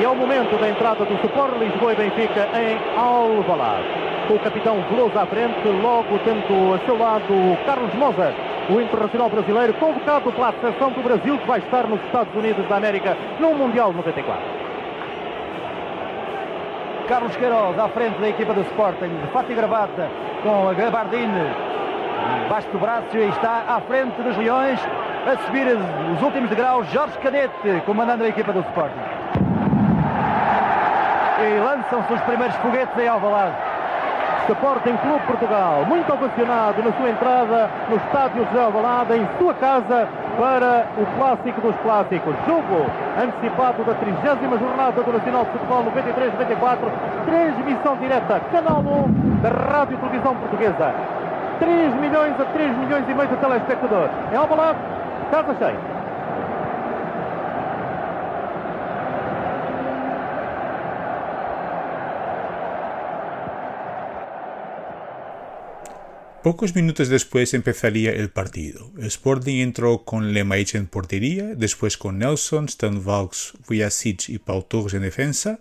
E 0.00 0.04
é 0.04 0.08
o 0.08 0.16
momento 0.16 0.58
da 0.58 0.68
entrada 0.68 1.04
do 1.04 1.14
Sport 1.14 1.56
Lisboa 1.58 1.92
e 1.92 1.96
Benfica 1.96 2.48
em 2.58 2.98
Alvalade. 2.98 3.86
Com 4.26 4.34
o 4.34 4.38
capitão 4.40 4.82
Veloso 4.90 5.16
à 5.18 5.26
frente, 5.26 5.68
logo 5.68 6.18
tendo 6.24 6.74
a 6.74 6.78
seu 6.86 6.98
lado 6.98 7.58
Carlos 7.66 7.94
Moza, 7.94 8.34
o 8.70 8.80
internacional 8.80 9.28
brasileiro, 9.28 9.74
convocado 9.74 10.32
pela 10.32 10.52
Seleção 10.60 10.90
do 10.90 11.02
Brasil, 11.02 11.38
que 11.38 11.46
vai 11.46 11.60
estar 11.60 11.86
nos 11.86 12.02
Estados 12.06 12.34
Unidos 12.34 12.66
da 12.68 12.76
América 12.76 13.16
no 13.38 13.54
Mundial 13.54 13.92
94. 13.92 14.73
Carlos 17.08 17.36
Queiroz 17.36 17.78
à 17.78 17.88
frente 17.88 18.18
da 18.20 18.28
equipa 18.28 18.54
do 18.54 18.62
Sporting, 18.62 19.08
de 19.08 19.26
fato 19.32 19.52
e 19.52 19.54
gravata, 19.54 20.08
com 20.42 20.68
a 20.68 20.74
gabardine 20.74 21.74
baixo 22.48 22.68
do 22.70 22.78
braço 22.78 23.16
e 23.16 23.28
está 23.28 23.64
à 23.68 23.80
frente 23.82 24.20
dos 24.22 24.36
Leões, 24.36 24.80
a 25.26 25.36
subir 25.44 25.66
os 25.66 26.22
últimos 26.22 26.50
degraus, 26.50 26.86
Jorge 26.90 27.18
Cadete, 27.18 27.82
comandando 27.86 28.24
a 28.24 28.28
equipa 28.28 28.52
do 28.52 28.60
Sporting. 28.60 29.00
E 31.40 31.60
lançam-se 31.60 32.12
os 32.12 32.20
primeiros 32.22 32.56
foguetes 32.56 32.96
em 32.98 33.08
Alvalade. 33.08 33.56
Sporting 34.48 34.96
Clube 34.98 35.26
Portugal, 35.26 35.84
muito 35.86 36.12
ovacionado 36.12 36.82
na 36.82 36.92
sua 36.92 37.10
entrada 37.10 37.70
no 37.88 37.96
estádio 37.96 38.44
José 38.44 38.62
Alvalade, 38.62 39.14
em 39.14 39.28
sua 39.38 39.54
casa, 39.54 40.08
para 40.38 40.86
o 40.98 41.06
clássico 41.18 41.60
dos 41.60 41.76
clássicos. 41.82 42.34
Jogo 42.46 42.86
antecipado 43.20 43.84
da 43.84 43.94
30 43.94 44.58
jornada 44.58 45.02
do 45.02 45.12
Nacional 45.12 45.44
de 45.44 45.50
Futebol 45.52 45.84
93-94, 45.84 46.78
transmissão 47.26 47.96
direta, 47.96 48.40
canal 48.52 48.80
1 48.80 49.40
da 49.42 49.48
Rádio 49.48 49.98
Televisão 49.98 50.34
Portuguesa. 50.36 50.94
3 51.60 51.94
milhões 51.94 52.34
a 52.40 52.44
3 52.44 52.76
milhões 52.78 53.04
e 53.08 53.14
meio 53.14 53.28
de 53.28 53.36
telespectadores. 53.36 54.10
Em 54.32 54.36
Alvalade, 54.36 54.78
casa 55.30 55.54
cheia. 55.58 55.93
Pocos 66.44 66.74
minutos 66.74 67.08
después 67.08 67.54
empezaría 67.54 68.10
el 68.10 68.28
partido. 68.28 68.92
Sporting 68.98 69.62
entró 69.62 70.04
con 70.04 70.34
Lemaitre 70.34 70.78
en 70.78 70.86
portería, 70.86 71.54
después 71.54 71.96
con 71.96 72.18
Nelson, 72.18 72.66
Stan 72.66 73.02
Valks, 73.02 73.54
Vujicic 73.66 74.28
y 74.28 74.38
Paul 74.38 74.66
Torres 74.66 74.92
en 74.92 75.00
defensa, 75.00 75.60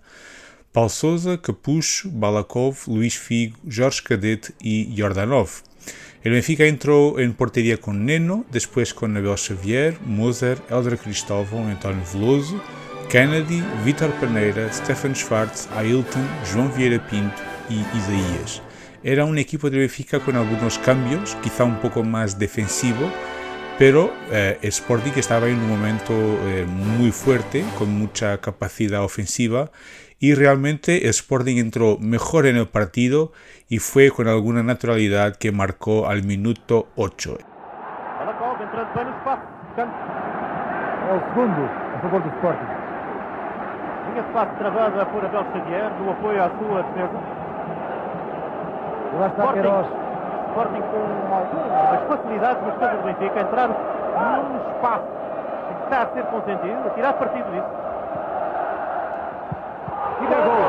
Paul 0.74 0.90
Souza, 0.90 1.42
Capucho, 1.42 2.10
Balakov, 2.12 2.75
Luis 2.88 3.18
Figo, 3.18 3.56
Jorge 3.74 4.02
Cadet 4.04 4.54
y 4.60 4.94
Jordanov. 4.98 5.48
El 6.22 6.34
Benfica 6.34 6.66
entró 6.66 7.18
en 7.18 7.34
portería 7.34 7.78
con 7.78 8.06
Neno, 8.06 8.46
después 8.52 8.94
con 8.94 9.16
Abel 9.16 9.38
Xavier, 9.38 9.98
Moser, 10.02 10.62
Elder 10.70 10.98
Cristóvão, 10.98 11.66
António 11.66 12.04
Veloso, 12.13 12.62
Kennedy, 13.10 13.63
Vitor 13.86 14.12
Paneira, 14.20 14.70
Stefan 14.74 15.16
Schwartz, 15.16 15.70
Ailton, 15.78 16.28
João 16.52 16.70
Vieira 16.75 17.00
Pinto 17.08 17.42
y 17.70 17.80
Isaías. 17.98 18.73
Era 19.05 19.25
un 19.25 19.38
equipo 19.38 19.69
de 19.69 19.79
Benfica 19.79 20.22
con 20.22 20.38
algunos 20.38 20.79
cambios, 20.79 21.36
quizá 21.43 21.65
un 21.65 21.75
poco 21.81 22.03
más 22.05 22.39
defensivo, 22.39 23.12
pero 23.77 24.13
eh, 24.31 24.57
Sporting 24.62 25.12
estaba 25.17 25.48
en 25.48 25.57
un 25.57 25.67
momento 25.67 26.13
eh, 26.13 26.65
muy 26.65 27.12
fuerte, 27.12 27.65
con 27.77 27.89
mucha 28.00 28.38
capacidad 28.38 29.03
ofensiva, 29.03 29.72
y 30.19 30.36
realmente 30.36 31.10
Sporting 31.10 31.57
entró 31.57 31.98
mejor 32.00 32.45
en 32.45 32.55
el 32.55 32.69
partido 32.69 33.33
y 33.67 33.79
fue 33.79 34.10
con 34.10 34.29
alguna 34.29 34.63
naturalidad 34.63 35.36
que 35.36 35.51
marcó 35.51 36.07
al 36.07 36.24
minuto 36.24 36.88
8. 36.95 37.38
Defesa. 49.13 49.20
Lá 49.20 49.27
está 49.27 49.53
Queiroz. 49.53 49.88
Sporting 50.50 50.82
com 50.82 51.01
algumas 51.34 52.01
facilidades 52.08 52.63
nos 52.63 52.74
defesa 52.74 52.98
do 52.98 53.03
Benfica, 53.03 53.39
entrar 53.39 53.67
num 53.67 54.58
espaço 54.70 55.08
que 55.67 55.74
está 55.84 56.01
a 56.01 56.05
ser 56.13 56.24
consentido, 56.25 56.88
a 56.88 56.89
tirar 56.91 57.13
partido 57.13 57.51
disso. 57.51 57.67
E 60.22 60.27
dá 60.27 60.38
gol. 60.46 60.65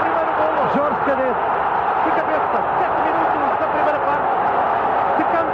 Primeiro 0.00 0.32
gol. 0.38 0.52
Jorge 0.74 1.00
Cadete. 1.04 1.42
De 2.04 2.10
cabeça, 2.12 2.58
7 2.80 2.96
minutos 3.04 3.60
da 3.60 3.66
primeira 3.68 3.98
parte. 3.98 4.28
De 5.18 5.24
campo, 5.24 5.52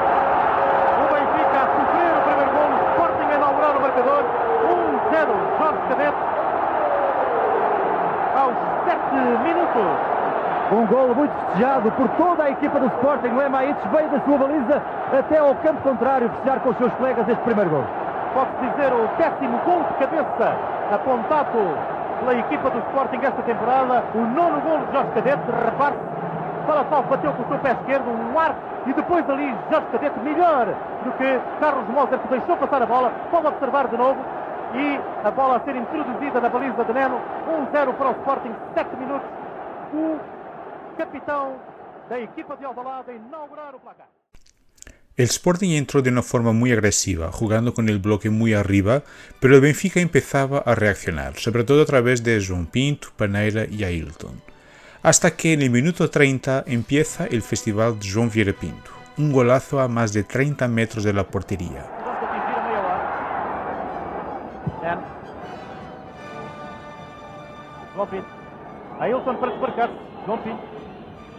o 0.95 1.05
Benfica 1.15 1.59
a 1.59 1.67
sofrer 1.75 2.13
o 2.15 2.23
primeiro 2.23 2.51
gol, 2.55 2.71
o 2.71 2.79
Sporting 2.93 3.29
a 3.31 3.35
inaugurar 3.35 3.75
o 3.77 3.81
marcador. 3.81 4.23
1-0, 5.11 5.27
Jorge 5.59 5.83
Cadete. 5.89 6.19
Aos 8.39 8.55
7 8.85 9.15
minutos. 9.43 10.14
Um 10.73 10.87
gol 10.87 11.15
muito 11.15 11.33
festejado 11.33 11.91
por 11.93 12.09
toda 12.17 12.45
a 12.45 12.51
equipa 12.51 12.81
do 12.81 12.87
Sporting. 12.87 13.29
O 13.29 13.43
Emaítes 13.43 13.85
veio 13.93 14.09
da 14.09 14.21
sua 14.21 14.39
baliza 14.39 14.83
até 15.17 15.39
ao 15.39 15.55
campo 15.57 15.83
contrário 15.83 16.31
festejar 16.31 16.61
com 16.61 16.71
os 16.71 16.77
seus 16.79 16.93
colegas 16.95 17.29
este 17.29 17.43
primeiro 17.43 17.71
gol. 17.71 17.85
Pode-se 18.33 18.73
dizer 18.73 18.93
o 18.93 19.09
décimo 19.19 19.59
gol 19.65 19.83
de 19.85 19.95
cabeça 19.95 20.57
apontado 20.91 21.59
pela 22.19 22.35
equipa 22.35 22.71
do 22.71 22.79
Sporting 22.79 23.21
esta 23.23 23.43
temporada. 23.43 24.03
O 24.15 24.19
nono 24.19 24.61
gol 24.63 24.79
de 24.79 24.93
Jorge 24.93 25.11
Cadete, 25.15 25.43
reparte 25.65 25.99
Salasov 26.67 27.07
bateu 27.09 27.33
com 27.35 27.43
o 27.43 27.49
seu 27.49 27.59
pé 27.59 27.73
esquerdo, 27.73 28.09
um 28.09 28.39
arco, 28.39 28.59
e 28.87 28.93
depois 28.95 29.29
ali 29.29 29.55
Jorge 29.71 29.87
Cadete 29.93 30.19
melhor 30.21 30.67
do 31.05 31.13
que 31.13 31.41
Carlos 31.61 31.87
Moser, 31.89 32.19
que 32.19 32.29
deixou 32.29 32.57
passar 32.57 32.83
a 32.83 32.87
bola. 32.87 33.13
Pode 33.31 33.47
observar 33.47 33.87
de 33.89 33.97
novo. 33.99 34.19
E 34.75 34.99
a 35.25 35.31
bola 35.31 35.57
a 35.57 35.61
ser 35.61 35.77
introduzida 35.77 36.41
na 36.41 36.49
baliza 36.49 36.85
de 36.85 36.93
Neno. 36.93 37.21
1-0 37.71 37.93
para 37.95 38.09
o 38.09 38.13
Sporting, 38.13 38.53
7 38.75 38.97
minutos. 38.97 39.29
Capitão 40.95 41.61
da 42.09 42.19
equipa 42.19 42.57
de 42.57 42.65
Alvalade 42.65 43.11
a 43.11 43.15
inaugurar 43.15 43.75
o 43.75 43.81
placar. 43.81 44.09
El 45.17 45.27
Sporting 45.27 45.71
entró 45.71 46.03
de 46.03 46.11
una 46.11 46.23
forma 46.23 46.53
muy 46.53 46.73
agresiva, 46.73 47.31
jugando 47.31 47.73
con 47.73 47.89
el 47.89 48.01
bloque 48.01 48.31
muy 48.31 48.53
arriba, 48.53 49.03
pero 49.39 49.55
el 49.55 49.61
Benfica 49.61 50.01
empezaba 50.01 50.59
a 50.59 50.75
reaccionar, 50.75 51.37
sobre 51.37 51.63
todo 51.63 51.83
a 51.83 51.87
través 51.87 52.25
de 52.25 52.41
João 52.41 52.67
Pinto, 52.69 53.09
Paneira 53.17 53.65
y 53.65 53.85
Ailton. 53.85 54.43
Hasta 55.05 55.37
que 55.37 55.53
en 55.53 55.63
el 55.63 55.71
minuto 55.71 56.11
30 56.11 56.65
empieza 56.67 57.27
el 57.27 57.43
festival 57.43 57.99
de 58.01 58.07
João 58.09 58.29
Vieira 58.29 58.53
Pinto, 58.53 58.91
un 59.17 59.33
golazo 59.33 59.79
a 59.79 59.87
más 59.87 60.13
de 60.13 60.25
30 60.25 60.67
metros 60.67 61.05
de 61.05 61.13
la 61.13 61.23
portería. 61.23 61.87
João 67.95 68.07
Pinto. 68.09 68.27
Ailton 68.99 69.37
para 69.37 69.51
desmarcar. 69.53 69.91
João 70.27 70.39
Pinto. 70.39 70.84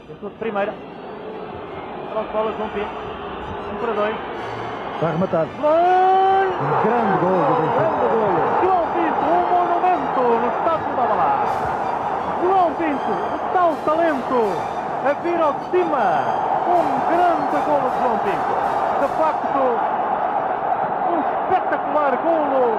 Tentou 0.07 0.29
de 0.29 0.35
primeira. 0.35 0.71
Os 0.71 2.27
bolas, 2.31 2.55
João 2.57 2.69
Pinto. 2.69 2.93
Um 3.74 3.77
para 3.81 3.93
dois. 3.93 4.15
Está 4.93 5.07
rematado. 5.09 5.50
Gol! 5.59 6.45
Um 6.55 6.74
grande 6.85 7.17
gol 7.25 7.41
do 7.41 7.53
Benfica. 7.57 7.81
Grande 7.81 8.05
golo. 8.13 8.39
João 8.62 8.85
Pinto, 8.93 9.25
um 9.25 9.43
monumento 9.50 10.21
no 10.21 10.47
estádio 10.53 10.91
da 10.95 11.05
Balá. 11.09 11.33
João 12.41 12.69
Pinto, 12.75 13.12
o 13.12 13.39
tal 13.51 13.75
talento 13.83 14.39
a 15.05 15.13
vir 15.24 15.41
ao 15.41 15.53
de 15.53 15.65
cima. 15.71 16.05
Um 16.69 16.85
grande 17.09 17.57
golo 17.65 17.89
de 17.89 17.97
João 18.03 18.17
Pinto. 18.19 18.53
De 19.01 19.07
facto, 19.17 19.59
um 21.09 21.19
espetacular 21.19 22.13
golo 22.21 22.77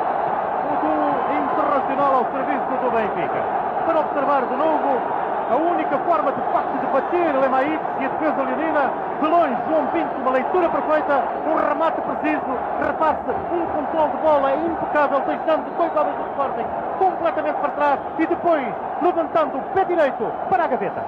do 0.79 0.95
Internacional 1.35 2.13
ao 2.15 2.25
serviço 2.31 2.71
do 2.71 2.91
Benfica. 2.91 3.43
Para 3.85 4.01
observar 4.01 4.47
de 4.47 4.57
novo, 4.57 5.26
a 5.51 5.57
única 5.57 5.97
forma 5.99 6.33
de 6.33 6.41
facto 6.53 6.79
de 6.81 6.87
bater 6.87 7.35
Lemaíte 7.39 7.85
e 8.01 8.05
a 8.05 8.09
defesa 8.09 8.43
leonina. 8.43 8.91
De 9.21 9.27
longe, 9.27 9.57
João 9.69 9.87
Pinto, 9.87 10.21
uma 10.21 10.31
leitura 10.33 10.69
perfeita, 10.69 11.23
um 11.47 11.57
remate 11.57 12.01
preciso, 12.03 12.59
reparte 12.85 13.31
um 13.53 13.67
controle 13.67 14.11
de 14.11 14.17
bola 14.19 14.55
impecável, 14.55 15.21
deixando 15.21 15.77
dois 15.77 15.97
homens 15.97 16.17
do 16.17 16.23
Sporting 16.31 16.67
completamente 16.99 17.57
para 17.61 17.71
trás 17.71 18.01
e 18.19 18.27
depois 18.27 18.67
levantando 19.01 19.59
o 19.59 19.63
pé 19.73 19.85
direito 19.85 20.33
para 20.51 20.65
a 20.65 20.67
gaveta. 20.67 21.03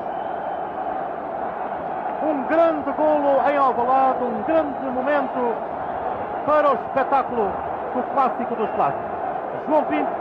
Um 2.23 2.43
grande 2.45 2.91
golo 2.93 3.43
em 3.49 3.57
Alvalade, 3.57 4.25
um 4.25 4.43
grande 4.43 4.85
momento 4.87 5.55
para 6.47 6.71
o 6.71 6.75
espetáculo 6.75 7.53
do 7.95 8.03
clássico 8.15 8.55
dos 8.55 8.71
clássicos. 8.71 9.19
João 9.67 9.85
Pinto 9.85 10.18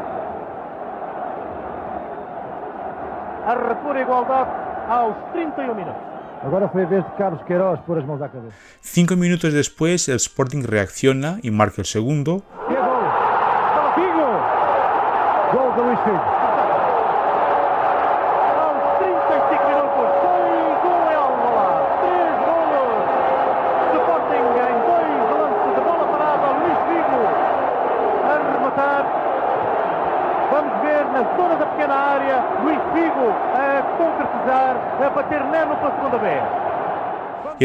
a 3.48 3.54
repor 3.56 3.96
a 3.96 4.02
igualdade 4.02 4.52
aos 4.90 5.16
31 5.32 5.74
minutos. 5.74 6.02
Agora 6.44 6.68
foi 6.68 6.84
a 6.84 6.86
vez 6.86 7.04
de 7.04 7.12
Carlos 7.12 7.42
Queiroz 7.44 7.80
pôr 7.88 7.98
as 7.98 8.06
mãos 8.06 8.22
à 8.22 8.28
cabeça. 8.28 8.54
Cinco 8.82 9.16
minutos 9.16 9.54
después, 9.54 10.08
el 10.10 10.18
Sporting 10.18 10.64
reacciona 10.64 11.40
y 11.42 11.50
marca 11.50 11.82
el 11.82 11.86
segundo. 11.86 12.44
E 12.70 12.74
é 12.74 12.82
gol! 12.82 13.04
Figo! 13.96 14.28
Gol 15.54 15.72
do 15.76 15.84
Luís 15.84 16.00
Figo. 16.04 16.47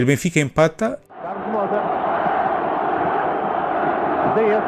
El 0.03 0.07
Benfica 0.07 0.41
empata 0.41 0.99
Carlos 1.23 1.47
Moza. 1.53 1.81
Zé. 4.35 4.61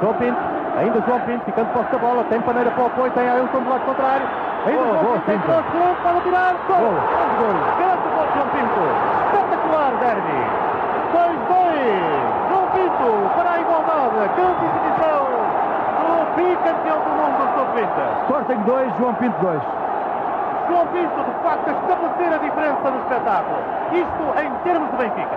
João 0.00 0.14
Pinto. 0.14 0.38
Ainda 0.78 1.00
João 1.00 1.20
Pinto 1.20 1.44
ficando 1.44 1.72
posse 1.72 1.90
da 1.90 1.98
bola. 1.98 2.24
Tem 2.24 2.40
paneira 2.40 2.70
para 2.70 2.84
o 2.84 2.86
apoio. 2.86 3.10
Tem 3.12 3.28
Ailton 3.28 3.62
do 3.62 3.70
lado 3.70 3.84
contrário. 3.84 4.26
Ainda 4.66 4.82
Boa, 4.82 4.92
João 4.92 5.04
boa, 5.04 5.18
Pinto. 5.18 5.26
Tem 5.26 5.38
Pinto. 5.38 5.52
Gol, 5.52 5.96
Pode 6.02 6.20
tirar. 6.22 6.54
Gol. 6.68 6.78
Gol. 6.78 6.94
Grande 7.02 7.34
gol. 7.42 7.54
Grande 7.82 8.08
gol 8.14 8.26
de 8.26 8.32
João 8.32 8.48
Pinto. 8.54 8.82
Espetacular 9.26 9.90
derby. 9.98 10.40
2-2. 11.12 12.22
João 12.48 12.66
Pinto 12.70 13.10
para 13.34 13.50
a 13.50 13.58
igualdade. 13.58 14.30
Grande 14.38 14.62
exibição 14.70 15.20
do 15.98 16.12
bicampeão 16.36 16.98
do 17.02 17.10
mundo 17.10 17.42
sub-20. 17.58 17.90
Sporting 18.22 18.60
2, 18.62 18.98
João 18.98 19.14
Pinto 19.14 19.38
2. 19.40 19.81
João 20.72 20.86
Pinto, 20.86 21.20
de 21.22 21.42
facto, 21.42 21.68
a 21.68 21.72
estabelecer 21.72 22.32
a 22.32 22.38
diferença 22.38 22.90
no 22.90 22.98
espetáculo. 23.02 23.58
Isto 23.92 24.24
em 24.40 24.50
termos 24.64 24.90
de 24.90 24.96
Benfica. 24.96 25.36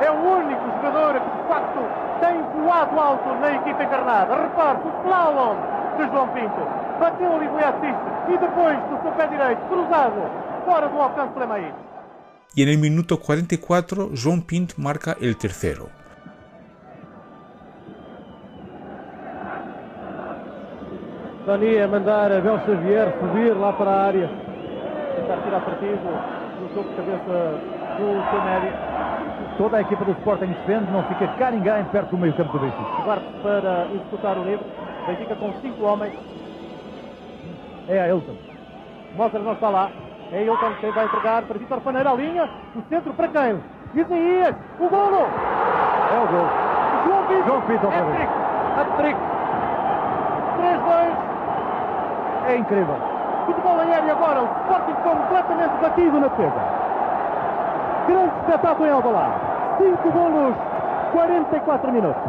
É 0.00 0.10
o 0.10 0.38
único 0.38 0.62
jogador 0.76 1.20
que, 1.20 1.30
de 1.30 1.48
facto, 1.48 1.80
tem 2.20 2.42
voado 2.62 3.00
alto 3.00 3.28
na 3.40 3.52
equipa 3.54 3.82
encarnada. 3.82 4.36
Repare, 4.36 4.78
o 4.84 5.02
slalom 5.02 5.56
de 5.98 6.06
João 6.12 6.28
Pinto. 6.28 6.62
Bateu 7.00 7.34
ali 7.34 7.48
o 7.48 7.58
assiste 7.58 8.06
e 8.28 8.38
depois, 8.38 8.78
do 8.78 9.02
seu 9.02 9.12
pé 9.12 9.26
direito, 9.26 9.60
cruzado, 9.68 10.22
fora 10.64 10.88
do 10.88 11.00
alcance 11.00 11.34
do 11.34 11.40
Lemaí. 11.40 11.74
y 12.54 12.62
en 12.62 12.68
el 12.68 12.78
minuto 12.78 13.18
44 13.18 14.10
João 14.14 14.42
Pinto 14.42 14.74
marca 14.76 15.16
el 15.20 15.36
tercero. 15.38 15.88
Tony 21.46 21.78
a 21.78 21.88
mandar 21.88 22.30
Abel 22.30 22.60
Xavier 22.60 23.12
subir 23.18 23.56
lá 23.56 23.72
para 23.72 23.90
a 23.90 24.06
área. 24.06 24.41
Tentar 25.22 25.36
tirar 25.44 25.60
partido 25.60 26.02
do 26.58 26.74
jogo 26.74 26.88
de 26.88 26.96
cabeça 26.96 27.60
do 27.96 28.30
seu 28.30 28.42
médio. 28.42 28.72
Toda 29.56 29.76
a 29.76 29.80
equipa 29.80 30.04
do 30.04 30.10
Sporting 30.12 30.46
defende, 30.46 30.90
não 30.90 31.04
fica 31.04 31.28
cá 31.38 31.50
ninguém 31.52 31.84
perto 31.84 32.10
do 32.10 32.18
meio 32.18 32.32
campo 32.32 32.52
do 32.52 32.58
Benfica. 32.58 33.02
Guarde 33.04 33.24
para 33.40 33.86
executar 33.94 34.36
o 34.36 34.42
livre. 34.42 34.66
Benfica 35.06 35.36
com 35.36 35.52
cinco 35.60 35.84
homens. 35.84 36.12
É 37.88 38.00
a 38.00 38.08
Elton. 38.08 38.34
Mostra 39.16 39.38
não 39.40 39.52
está 39.52 39.68
lá. 39.68 39.90
É 40.32 40.42
Hilton 40.42 40.72
que 40.80 40.90
vai 40.90 41.04
entregar 41.04 41.42
para 41.42 41.58
Vitor 41.58 41.80
Paneira 41.82 42.10
a 42.10 42.14
linha. 42.14 42.50
O 42.74 42.82
centro 42.88 43.12
para 43.12 43.28
quem? 43.28 43.62
Isaías. 43.94 44.56
O 44.80 44.88
golo. 44.88 45.26
É 46.10 46.18
o 46.18 46.26
gol. 46.26 46.48
João 47.06 47.26
Pinto. 47.26 47.46
João 47.46 47.60
Pinto 47.62 47.86
outra 47.86 48.04
vez. 48.04 48.28
Hat-trick. 48.76 49.18
Hat-trick. 49.20 49.20
3-2. 50.58 52.48
É 52.48 52.56
incrível. 52.56 53.11
Futebol 53.46 53.80
aéreo 53.80 54.12
agora. 54.12 54.40
O 54.40 54.44
Sporting 54.62 54.94
completamente 55.02 55.74
batido 55.80 56.20
na 56.20 56.28
defesa. 56.28 56.60
Grande 58.06 58.32
espetáculo 58.40 58.88
em 58.88 58.92
Alvalade. 58.92 59.34
5 59.78 60.10
golos, 60.10 60.54
44 61.12 61.92
minutos. 61.92 62.22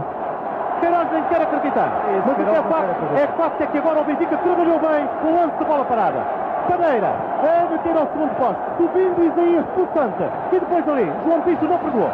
Queiroz 0.80 1.08
nem 1.12 1.24
quer 1.24 1.42
acreditar. 1.42 1.90
Esse 2.10 2.28
Mas 2.28 2.40
o 2.40 2.44
que 2.44 2.56
é 2.56 2.62
facto, 2.64 3.16
é 3.16 3.28
facto 3.38 3.62
é 3.62 3.66
que 3.68 3.78
agora 3.78 4.02
o 4.02 4.04
Benfica 4.04 4.38
trabalhou 4.38 4.80
bem 4.80 5.10
o 5.24 5.36
lance 5.36 5.58
de 5.58 5.66
bola 5.66 5.86
parada. 5.86 6.20
Paneira 6.68 7.08
a 7.08 7.72
meter 7.72 7.98
ao 7.98 8.08
segundo 8.08 8.36
posto, 8.38 8.62
subindo 8.78 9.24
Isaías 9.24 9.66
pulsante. 9.76 10.24
E 10.52 10.60
depois 10.60 10.88
ali, 10.90 11.12
João 11.26 11.42
Pinto 11.42 11.66
não 11.66 11.78
perdoou. 11.78 12.10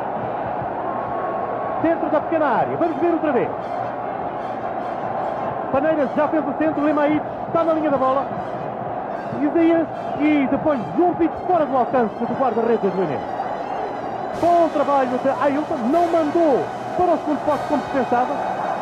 Centro 1.81 2.09
da 2.09 2.19
pequena 2.19 2.45
área. 2.45 2.77
Vamos 2.77 2.97
ver 2.97 3.13
outra 3.13 3.31
vez. 3.31 3.49
Paneiras 5.71 6.09
já 6.15 6.27
fez 6.27 6.43
o 6.47 6.53
centro, 6.57 6.83
Lemaíte 6.83 7.25
está 7.47 7.63
na 7.63 7.73
linha 7.73 7.91
da 7.91 7.97
bola. 7.97 8.23
E 10.19 10.47
depois 10.51 10.79
Pinto 11.15 11.47
fora 11.47 11.65
do 11.65 11.77
alcance 11.77 12.13
do 12.19 12.33
guarda-redes 12.35 12.93
Inês. 12.93 13.21
Bom 14.41 14.69
trabalho 14.69 15.17
de 15.17 15.29
Ailton, 15.29 15.77
não 15.91 16.07
mandou 16.07 16.65
para 16.97 17.13
o 17.13 17.17
segundo 17.17 17.45
posto 17.45 17.67
como 17.67 17.83
se 17.83 17.89
pensava. 17.89 18.33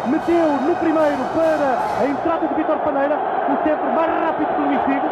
Meteu 0.07 0.47
no 0.61 0.75
primeiro 0.75 1.23
para 1.35 1.77
a 1.99 2.05
entrada 2.07 2.47
de 2.47 2.55
Vitor 2.55 2.77
Paneira, 2.79 3.17
o 3.49 3.63
centro 3.63 3.85
mais 3.93 4.11
rápido 4.21 4.47
que 4.55 4.61
o 4.61 4.65
Luís 4.65 4.81
Figo. 4.85 5.07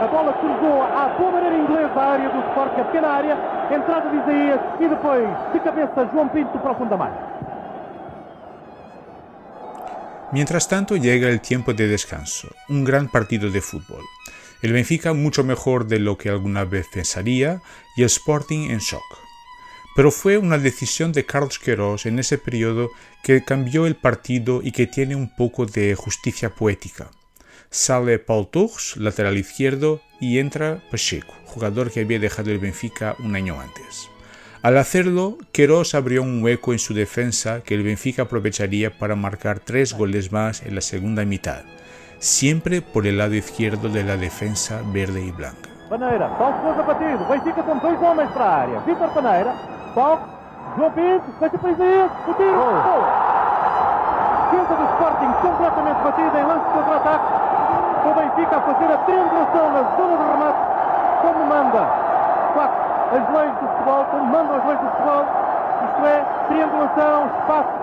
A 0.00 0.06
bola 0.06 0.32
cruzou 0.34 0.82
à 0.82 1.08
boa 1.18 1.32
maneira 1.32 1.56
inglesa 1.56 2.00
a 2.00 2.12
área 2.12 2.28
do 2.30 2.38
Sport, 2.48 2.78
a 2.78 2.84
pequena 2.84 3.08
área. 3.08 3.36
Entrada 3.70 4.08
de 4.10 4.16
Isaías 4.16 4.60
e 4.80 4.88
depois 4.88 5.28
de 5.52 5.60
cabeça 5.60 6.08
João 6.12 6.28
Pinto 6.28 6.58
para 6.58 6.72
o 6.72 6.74
fundo 6.74 6.90
da 6.90 6.96
malha. 6.96 7.30
Mientras 10.32 10.66
tanto 10.66 10.96
llega 10.96 11.28
el 11.28 11.40
tiempo 11.40 11.72
de 11.72 11.88
descanso, 11.88 12.48
un 12.68 12.84
gran 12.84 13.08
partido 13.08 13.50
de 13.50 13.60
fútbol. 13.60 14.02
El 14.62 14.74
Benfica 14.74 15.14
mucho 15.14 15.42
mejor 15.42 15.86
de 15.86 15.98
lo 15.98 16.18
que 16.18 16.28
alguna 16.28 16.64
vez 16.64 16.86
pensaría 16.92 17.62
y 17.96 18.02
el 18.02 18.06
Sporting 18.06 18.70
en 18.70 18.78
shock. 18.78 19.02
Pero 19.96 20.10
fue 20.10 20.38
una 20.38 20.58
decisión 20.58 21.12
de 21.12 21.24
Carlos 21.24 21.58
Queiroz 21.58 22.06
en 22.06 22.18
ese 22.18 22.36
periodo 22.36 22.90
que 23.22 23.42
cambió 23.42 23.86
el 23.86 23.96
partido 23.96 24.60
y 24.62 24.72
que 24.72 24.86
tiene 24.86 25.16
un 25.16 25.34
poco 25.34 25.66
de 25.66 25.94
justicia 25.94 26.50
poética. 26.50 27.10
Sale 27.70 28.18
Paul 28.18 28.48
Tours, 28.50 28.96
lateral 28.96 29.38
izquierdo, 29.38 30.02
y 30.20 30.38
entra 30.38 30.82
Pacheco, 30.90 31.34
jugador 31.46 31.90
que 31.90 32.00
había 32.00 32.18
dejado 32.18 32.50
el 32.50 32.58
Benfica 32.58 33.16
un 33.20 33.36
año 33.36 33.60
antes. 33.60 34.08
Al 34.62 34.76
hacerlo, 34.76 35.38
Queiroz 35.52 35.94
abrió 35.94 36.22
un 36.22 36.42
hueco 36.42 36.72
en 36.72 36.78
su 36.78 36.92
defensa 36.92 37.62
que 37.62 37.74
el 37.74 37.82
Benfica 37.82 38.22
aprovecharía 38.22 38.98
para 38.98 39.16
marcar 39.16 39.60
tres 39.60 39.94
goles 39.94 40.32
más 40.32 40.62
en 40.62 40.74
la 40.74 40.82
segunda 40.82 41.24
mitad, 41.24 41.64
siempre 42.20 42.82
por 42.82 43.06
el 43.06 43.18
lado 43.18 43.34
izquierdo 43.34 43.88
de 43.88 44.04
la 44.04 44.16
defensa 44.16 44.80
verde 44.92 45.22
y 45.22 45.32
blanca. 45.32 45.68
Paneira, 45.88 46.28
Paulo 46.38 46.54
Sousa 46.62 46.82
batido, 46.82 47.24
Benfica 47.24 47.62
com 47.64 47.78
dois 47.78 48.00
homens 48.00 48.30
para 48.30 48.44
a 48.44 48.56
área. 48.60 48.78
Vitor 48.86 49.08
Paneira, 49.08 49.52
Paulo, 49.94 50.20
João 50.76 50.90
Pinto, 50.92 51.24
fecha 51.40 51.58
para 51.58 51.70
Isaías, 51.70 52.10
o 52.28 52.34
tiro, 52.34 52.54
gol. 52.54 53.02
Defesa 54.52 54.74
do 54.76 54.84
Sporting 54.92 55.32
completamente 55.42 56.00
batida 56.04 56.38
em 56.38 56.44
lance 56.44 56.64
de 56.64 56.72
contra-ataque. 56.72 57.24
O 58.06 58.14
Benfica 58.14 58.56
a 58.56 58.60
fazer 58.60 58.92
a 58.92 58.98
triangulação 58.98 59.72
na 59.72 59.82
zona 59.96 60.16
de 60.16 60.30
remate, 60.30 60.58
como 61.22 61.44
manda, 61.46 61.80
de 61.80 62.54
facto, 62.54 62.80
as 63.10 63.34
leis 63.34 63.52
do 63.52 63.66
futebol, 63.66 64.04
como 64.04 64.24
mandam 64.26 64.56
as 64.56 64.64
leis 64.66 64.80
do 64.80 64.90
futebol. 64.90 65.24
Isto 65.88 66.06
é, 66.06 66.24
triangulação, 66.48 67.26
espaço. 67.40 67.80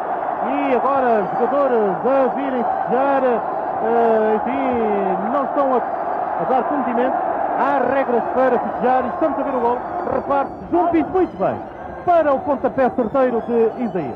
E 0.47 0.75
agora 0.75 1.27
jogadores 1.39 2.05
a 2.05 2.27
virem 2.35 2.63
festejar, 2.63 3.56
eh, 3.83 4.35
enfim, 4.35 5.31
não 5.31 5.43
estão 5.45 5.73
a, 5.73 5.77
a 5.77 6.43
dar 6.49 6.63
cumprimento. 6.63 7.15
Há 7.59 7.79
regras 7.93 8.23
para 8.35 8.59
festejar 8.59 9.05
e 9.05 9.07
estamos 9.09 9.39
a 9.39 9.43
ver 9.43 9.55
o 9.55 9.59
gol. 9.59 9.77
Repare, 10.13 10.49
João 10.71 10.87
Pinto 10.89 11.09
muito 11.09 11.37
bem 11.37 11.59
para 12.05 12.33
o 12.33 12.39
pontapé 12.39 12.89
certeiro 12.91 13.41
de 13.41 13.83
Isaías. 13.83 14.15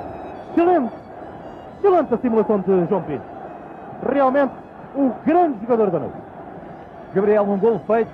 Excelente, 0.51 0.93
excelente 1.77 2.13
a 2.13 2.17
simulação 2.17 2.59
de 2.59 2.85
João 2.87 3.01
Pinto. 3.01 3.23
Realmente 4.11 4.53
o 4.95 5.11
grande 5.25 5.59
jogador 5.61 5.89
da 5.89 5.99
noite. 5.99 6.15
Gabriel, 7.13 7.43
um 7.43 7.57
gol 7.57 7.79
feito 7.87 8.11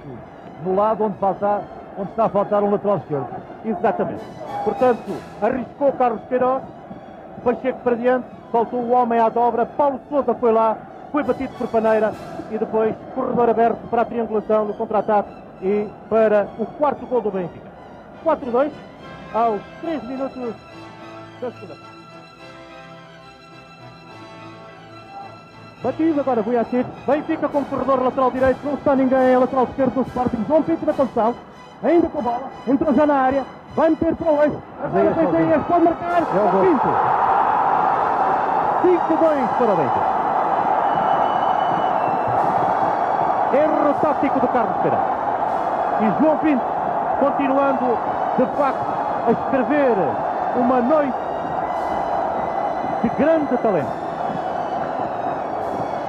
no 0.63 0.75
lado 0.75 1.03
onde, 1.03 1.17
falta, 1.17 1.61
onde 1.97 2.09
está 2.09 2.25
a 2.25 2.29
faltar 2.29 2.63
um 2.63 2.71
lateral 2.71 2.97
esquerdo. 2.97 3.27
Exatamente. 3.65 4.23
Portanto, 4.63 5.11
arriscou 5.41 5.91
Carlos 5.93 6.21
Queiroz, 6.29 6.63
Pacheco 7.43 7.79
para 7.83 7.95
diante, 7.95 8.27
faltou 8.51 8.79
o 8.79 8.91
homem 8.91 9.19
à 9.19 9.29
dobra, 9.29 9.65
Paulo 9.65 9.99
Souza 10.09 10.33
foi 10.33 10.51
lá, 10.51 10.75
foi 11.11 11.23
batido 11.23 11.53
por 11.57 11.67
Paneira 11.67 12.13
e 12.51 12.57
depois 12.57 12.95
corredor 13.15 13.49
aberto 13.49 13.87
para 13.89 14.01
a 14.01 14.05
triangulação 14.05 14.65
no 14.65 14.73
contra-ataque 14.73 15.29
e 15.61 15.87
para 16.09 16.47
o 16.57 16.65
quarto 16.65 17.05
gol 17.05 17.21
do 17.21 17.31
Benfica. 17.31 17.67
4-2 18.23 18.71
aos 19.33 19.61
3 19.81 20.03
minutos 20.03 20.53
da 21.41 21.51
segunda. 21.51 21.97
Batido 25.83 26.19
agora 26.19 26.41
Guiachit. 26.41 26.87
Benfica 27.05 27.47
como 27.47 27.65
corredor 27.67 28.01
lateral 28.01 28.31
direito. 28.31 28.59
Não 28.63 28.73
está 28.73 28.95
ninguém. 28.95 29.33
É 29.33 29.37
lateral 29.37 29.65
esquerdo 29.65 29.93
do 29.93 30.01
Sporting. 30.01 30.43
João 30.47 30.63
Pinto 30.63 30.85
na 30.85 30.93
condição. 30.93 31.35
Ainda 31.83 32.09
com 32.09 32.19
a 32.19 32.21
bola. 32.21 32.49
Entrou 32.67 32.93
já 32.93 33.05
na 33.05 33.15
área. 33.15 33.45
Vai 33.75 33.91
meter 33.91 34.15
para 34.15 34.31
o 34.31 34.43
eixo. 34.43 34.61
Agora 34.83 35.13
tem. 35.13 35.63
Pode 35.63 35.83
marcar. 35.83 36.25
Pinto. 36.25 36.87
5-2 38.83 39.57
para 39.57 39.73
o 39.73 39.75
Benfica. 39.77 40.06
Erro 43.57 43.93
tático 44.01 44.39
do 44.39 44.47
Carlos 44.49 44.77
Pereira. 44.77 45.03
E 46.01 46.21
João 46.21 46.37
Pinto 46.37 46.63
continuando 47.19 47.97
de 48.37 48.45
facto 48.57 48.85
a 49.27 49.31
escrever 49.31 49.95
uma 50.55 50.81
noite 50.81 51.17
de 53.01 53.09
grande 53.09 53.57
talento. 53.57 54.07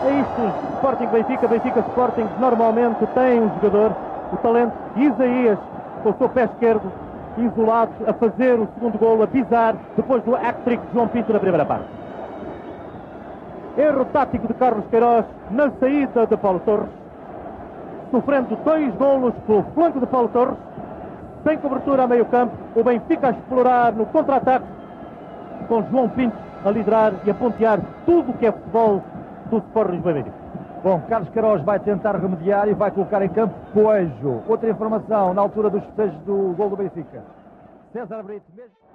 É 0.05 0.11
isto, 0.11 0.75
Sporting 0.77 1.07
Benfica, 1.07 1.49
Benfica 1.49 1.81
Sporting 1.81 2.29
normalmente 2.39 3.07
tem 3.15 3.41
um 3.41 3.51
jogador, 3.61 3.93
o 4.33 4.37
talento 4.37 4.73
Isaías, 4.97 5.59
com 6.03 6.11
o 6.11 6.15
seu 6.19 6.29
pé 6.29 6.45
esquerdo, 6.45 6.93
isolado, 7.37 7.93
a 8.07 8.13
fazer 8.13 8.55
o 8.55 8.69
segundo 8.75 8.99
gol, 8.99 9.23
a 9.23 9.27
pisar, 9.27 9.75
depois 9.97 10.23
do 10.23 10.37
hat-trick 10.37 10.85
de 10.87 10.93
João 10.93 11.09
Pinto 11.09 11.33
na 11.33 11.41
primeira 11.41 11.65
parte. 11.65 11.87
Erro 13.77 14.05
tático 14.07 14.47
de 14.47 14.55
Carlos 14.55 14.85
Queiroz 14.91 15.25
na 15.51 15.71
saída 15.81 16.27
de 16.27 16.37
Paulo 16.37 16.61
Torres, 16.61 16.89
sofrendo 18.11 18.57
dois 18.65 18.95
golos 18.95 19.35
pelo 19.47 19.63
flanco 19.75 20.01
de 20.01 20.07
Paulo 20.07 20.29
Torres, 20.29 20.57
sem 21.45 21.59
cobertura 21.59 22.05
a 22.05 22.07
meio 22.07 22.27
campo, 22.27 22.55
o 22.75 22.83
Benfica 22.83 23.29
a 23.29 23.31
explorar 23.31 23.93
no 23.93 24.07
contra-ataque, 24.07 24.67
com 25.69 25.83
João 25.91 26.09
Pinto 26.09 26.37
a 26.65 26.71
liderar 26.71 27.13
e 27.25 27.31
a 27.31 27.35
pontear 27.35 27.81
tudo 28.05 28.33
o 28.33 28.35
que 28.35 28.47
é 28.47 28.53
futebol 28.53 29.03
do 29.51 29.59
Sport 29.59 29.91
Lisboa. 29.91 30.25
Bom, 30.83 31.01
Carlos 31.09 31.29
Queiroz 31.31 31.63
vai 31.63 31.79
tentar 31.81 32.17
remediar 32.17 32.69
e 32.69 32.75
vai 32.75 32.91
colocar 32.91 33.23
em 33.23 33.29
campo 33.29 33.55
Poejo. 33.75 34.43
Outra 34.47 34.71
informação 34.71 35.35
na 35.35 35.43
altura 35.43 35.71
dos 35.71 35.83
festejos 35.85 36.19
do 36.21 36.55
gol 36.57 36.71
do 36.71 36.77
Benfica. 36.77 37.23
César 37.93 38.23
Brito, 38.23 38.47
mesmo. 38.57 38.88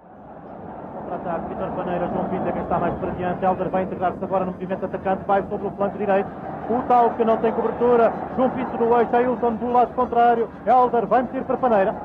Contra-ataque, 1.13 1.49
Vitor 1.49 1.69
Paneira, 1.75 2.07
João 2.07 2.25
Pinto 2.25 2.49
é 2.49 2.51
quem 2.51 2.63
está 2.63 2.79
mais 2.79 2.93
para 2.95 3.11
diante. 3.11 3.45
Helder 3.45 3.69
vai 3.69 3.83
integrar-se 3.83 4.23
agora 4.23 4.45
no 4.45 4.51
movimento 4.51 4.85
atacante, 4.85 5.23
vai 5.27 5.43
sobre 5.43 5.67
o 5.67 5.71
flanco 5.71 5.97
direito. 5.99 6.27
O 6.69 6.81
tal 6.87 7.11
que 7.11 7.23
não 7.23 7.37
tem 7.37 7.51
cobertura, 7.51 8.11
João 8.35 8.49
Pinto 8.49 8.77
no 8.77 8.99
eixo, 8.99 9.15
Ailton 9.15 9.53
do 9.53 9.71
lado 9.71 9.93
contrário. 9.93 10.49
Helder 10.65 11.05
vai 11.05 11.21
meter 11.21 11.43
para 11.43 11.57
Paneira. 11.57 11.95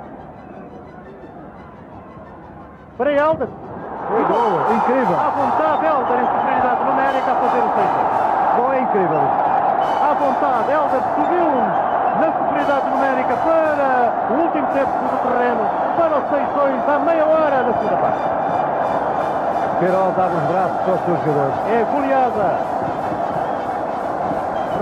Para 2.98 3.12
Helder. 3.12 3.48
Gol, 3.48 4.76
incrível. 4.76 5.16
À 5.16 5.30
vontade, 5.30 5.86
Helder, 5.86 6.20
em 6.20 6.26
superioridade 6.26 6.84
numérica 6.84 7.32
a 7.32 7.34
fazer 7.34 7.58
o 7.58 7.70
6 7.72 7.88
Gol 8.56 8.72
é 8.72 8.80
incrível. 8.80 9.20
À 10.04 10.14
vontade, 10.14 10.70
Helder 10.70 11.02
subiu 11.14 11.48
na 12.20 12.32
superioridade 12.32 12.90
numérica 12.90 13.36
para 13.36 14.34
o 14.34 14.42
último 14.42 14.66
tempo 14.74 14.90
do 14.90 15.16
terreno, 15.22 15.64
para 15.96 16.18
o 16.18 16.22
6-2, 16.28 16.94
à 16.94 16.98
meia 16.98 17.24
hora 17.24 17.62
da 17.62 17.72
segunda 17.72 17.96
parte. 17.96 18.67
Queiroz 19.78 20.18
abre 20.18 20.36
os 20.38 20.44
braços 20.44 20.76
para 20.82 20.94
os 20.94 21.00
seus 21.04 21.20
jogadores. 21.22 21.54
É 21.70 21.84
goleada. 21.92 22.58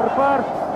Repare-se. 0.04 0.66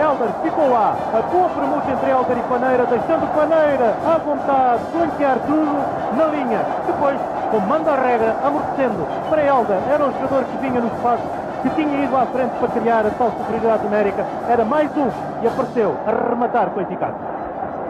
Helder 0.00 0.28
ficou 0.42 0.70
lá. 0.70 0.96
A 1.12 1.20
boa 1.22 1.48
permuta 1.50 1.90
entre 1.90 2.10
Helder 2.10 2.38
e 2.38 2.42
Paneira, 2.42 2.86
deixando 2.86 3.34
Paneira 3.34 3.94
à 4.06 4.18
vontade, 4.18 4.82
flanquear 4.92 5.38
tudo 5.40 5.76
na 6.16 6.24
linha. 6.26 6.60
Depois, 6.86 7.18
comanda 7.50 7.92
a 7.92 7.96
regra, 7.96 8.34
amortecendo 8.42 9.06
para 9.28 9.42
Helder. 9.42 9.78
Era 9.92 10.04
um 10.04 10.12
jogador 10.12 10.44
que 10.44 10.56
vinha 10.58 10.80
no 10.80 10.86
espaço, 10.86 11.22
que 11.62 11.70
tinha 11.70 12.04
ido 12.04 12.16
à 12.16 12.24
frente 12.26 12.52
para 12.58 12.68
criar 12.68 13.04
a 13.04 13.10
tal 13.10 13.30
superioridade 13.32 13.84
numérica. 13.84 14.24
Era 14.48 14.64
mais 14.64 14.88
um 14.96 15.10
e 15.42 15.46
apareceu 15.46 15.96
a 16.06 16.30
rematar 16.30 16.70
com 16.70 16.80
eficácia. 16.80 17.28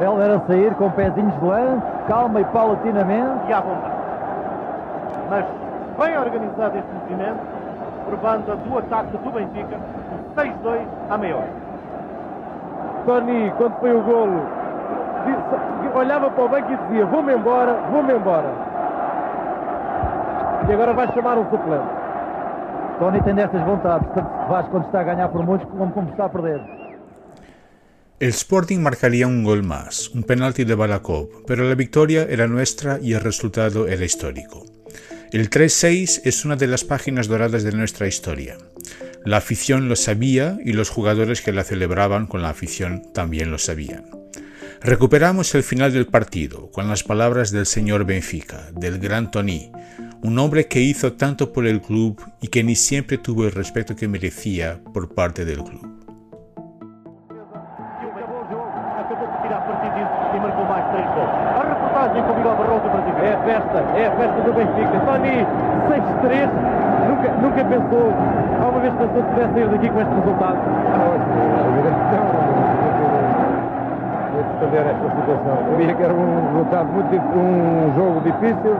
Helder 0.01 0.31
a 0.37 0.40
sair 0.48 0.74
com 0.74 0.90
pezinhos 0.90 1.38
de 1.38 1.44
lã, 1.46 1.81
calma 2.09 2.40
e 2.40 2.44
paulatinamente. 2.46 3.46
E 3.46 3.53
à 3.53 3.61
vontade. 3.61 4.08
Mas 5.29 5.45
bem 5.99 6.17
organizado 6.19 6.79
este 6.79 6.91
movimento, 6.93 7.41
provando 8.07 8.57
do 8.57 8.79
ataque 8.79 9.17
do 9.19 9.31
Benfica, 9.31 9.77
o 9.77 10.41
6-2 10.41 10.81
à 11.11 11.19
meia 11.19 11.37
hora. 11.37 11.53
Tony, 13.07 13.51
quando 13.57 13.75
foi 13.81 13.93
o 13.95 14.03
golo, 14.03 14.43
disse- 15.27 15.97
olhava 15.99 16.31
para 16.31 16.45
o 16.45 16.49
banco 16.49 16.73
e 16.73 16.77
dizia: 16.77 17.07
Vou-me 17.07 17.35
embora, 17.35 17.75
vou-me 17.91 18.12
embora. 18.14 18.51
E 20.69 20.73
agora 20.73 20.93
vai 20.93 21.12
chamar 21.14 21.38
um 21.38 21.49
suplente. 21.51 21.88
Tony 22.99 23.23
tem 23.23 23.35
destas 23.35 23.62
vontades, 23.62 24.09
tanto 24.14 24.29
se 24.43 24.49
faz 24.49 24.67
quando 24.69 24.85
está 24.87 25.01
a 25.01 25.05
ganhar 25.05 25.29
por 25.29 25.43
muitos 25.45 25.69
como 25.71 25.91
quando 25.93 26.11
está 26.11 26.25
a 26.25 26.29
perder. 26.29 26.61
El 28.21 28.31
Sporting 28.31 28.81
marcaría 28.81 29.27
un 29.29 29.45
gol 29.45 29.62
más, 29.62 30.11
un 30.12 30.25
penalti 30.25 30.64
de 30.64 30.75
Balakov, 30.75 31.29
pero 31.47 31.62
la 31.62 31.77
victoria 31.77 32.27
era 32.29 32.49
nuestra 32.49 32.99
y 33.01 33.12
el 33.14 33.21
resultado 33.21 33.87
era 33.87 34.05
histórico. 34.05 34.62
El 35.31 35.51
3-6 35.51 36.23
es 36.25 36.47
una 36.47 36.57
de 36.57 36.67
las 36.67 36.85
páginas 36.85 37.29
doradas 37.29 37.62
de 37.62 37.73
nuestra 37.73 38.07
historia. 38.07 38.57
La 39.27 39.37
afición 39.37 39.87
lo 39.87 39.95
sabía 39.95 40.59
y 40.64 40.73
los 40.73 40.88
jugadores 40.88 41.43
que 41.43 41.53
la 41.53 41.64
celebraban 41.64 42.27
con 42.27 42.41
la 42.41 42.49
afición 42.49 43.03
también 43.12 43.51
lo 43.51 43.59
sabían. 43.59 44.07
Recuperamos 44.81 45.55
el 45.55 45.62
final 45.64 45.93
del 45.93 46.07
partido 46.07 46.71
con 46.71 46.88
las 46.88 47.05
palabras 47.05 47.51
del 47.51 47.67
señor 47.67 48.07
Benfica, 48.07 48.71
del 48.73 48.99
gran 48.99 49.31
Tony, 49.31 49.71
un 50.23 50.38
hombre 50.38 50.67
que 50.67 50.81
hizo 50.81 51.12
tanto 51.12 51.53
por 51.53 51.67
el 51.67 51.83
club 51.83 52.19
y 52.41 52.49
que 52.49 52.64
ni 52.64 52.75
siempre 52.75 53.19
tuvo 53.19 53.45
el 53.45 53.53
respeto 53.53 53.97
que 53.97 54.09
merecía 54.09 54.81
por 54.95 55.14
parte 55.14 55.45
del 55.45 55.62
club. 55.62 55.88
6-3, 66.22 66.48
nunca, 67.09 67.28
nunca 67.42 67.64
pensou, 67.64 68.12
alguma 68.62 68.81
vez 68.81 68.94
pensou 68.94 69.22
que 69.22 69.31
pudesse 69.35 69.52
sair 69.52 69.68
daqui 69.68 69.88
com 69.88 70.00
este 70.00 70.14
resultado? 70.14 70.59
defender 74.59 74.87
esta 74.87 75.09
situação. 75.16 75.59
Sabia 75.70 75.94
que 75.94 76.02
era 76.02 76.14
um 76.14 76.52
resultado 76.52 76.88
muito 76.92 77.16
um 77.37 77.92
jogo 77.96 78.20
difícil, 78.20 78.76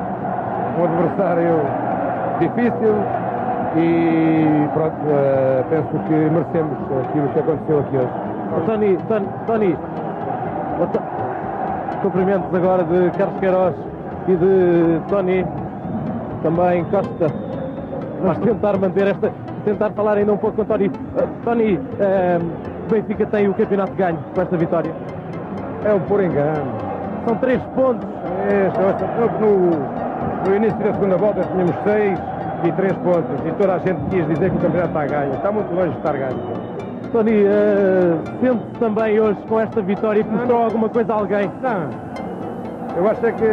um 0.79 0.85
adversário 0.85 1.61
difícil 2.41 2.95
e 3.77 4.69
pronto, 4.73 4.97
eh, 5.09 5.65
penso 5.71 5.89
que 6.07 6.15
merecemos 6.15 6.79
aquilo 7.07 7.29
que 7.29 7.39
aconteceu 7.39 7.79
aqui 7.81 7.97
hoje. 7.97 8.11
Oh, 8.57 8.61
Tony, 8.67 8.99
Tony, 9.09 9.29
Tony 9.47 9.77
cumprimentos 12.03 12.55
agora 12.55 12.85
de 12.85 13.11
Carlos 13.19 13.39
Queiroz 13.41 13.75
e 14.29 14.37
de 14.37 15.01
Tony, 15.09 15.45
também 16.43 16.85
Costa. 16.85 17.27
Vamos 18.23 18.39
tentar 18.39 18.77
manter 18.79 19.07
esta, 19.09 19.33
tentar 19.65 19.91
falar 19.91 20.17
ainda 20.17 20.33
um 20.33 20.37
pouco 20.37 20.57
com 20.57 20.65
Tony. 20.65 20.89
Uh, 20.89 20.93
Tony, 21.45 21.81
eh, 22.01 22.39
o 22.87 22.91
Benfica 22.91 23.27
tem 23.27 23.49
o 23.49 23.55
campeonato 23.55 23.93
ganho 23.93 24.19
com 24.35 24.41
esta 24.43 24.57
vitória. 24.57 24.91
É 25.85 25.93
um 25.95 26.01
por 26.01 26.23
engano. 26.23 26.73
São 27.27 27.37
três 27.37 27.63
pontos. 27.77 28.09
É, 28.49 28.71
no, 29.41 29.71
no- 30.51 30.57
início 30.57 30.79
da 30.79 30.93
segunda 30.95 31.17
volta 31.17 31.43
tínhamos 31.43 31.75
seis 31.85 32.19
e 32.65 32.73
três 32.73 32.93
pontos 32.99 33.47
e 33.47 33.53
toda 33.53 33.75
a 33.75 33.79
gente 33.79 34.01
quis 34.11 34.27
dizer 34.27 34.51
que 34.51 34.57
o 34.57 34.61
campeonato 34.61 34.89
está 34.89 35.01
a 35.03 35.07
ganho. 35.07 35.33
Está 35.35 35.53
muito 35.53 35.75
longe 35.75 35.91
de 35.91 35.97
estar 35.99 36.13
ganho. 36.17 36.39
Tony, 37.13 37.45
eh, 37.45 38.17
sente-se 38.41 38.81
também 38.81 39.21
hoje 39.21 39.39
com 39.49 39.61
esta 39.61 39.81
vitória 39.83 40.25
que 40.25 40.31
mostrou 40.31 40.63
alguma 40.65 40.89
coisa 40.89 41.13
a 41.13 41.17
alguém? 41.17 41.51
Não. 41.63 41.89
Eu 42.97 43.09
acho 43.11 43.25
é 43.27 43.33
que 43.33 43.45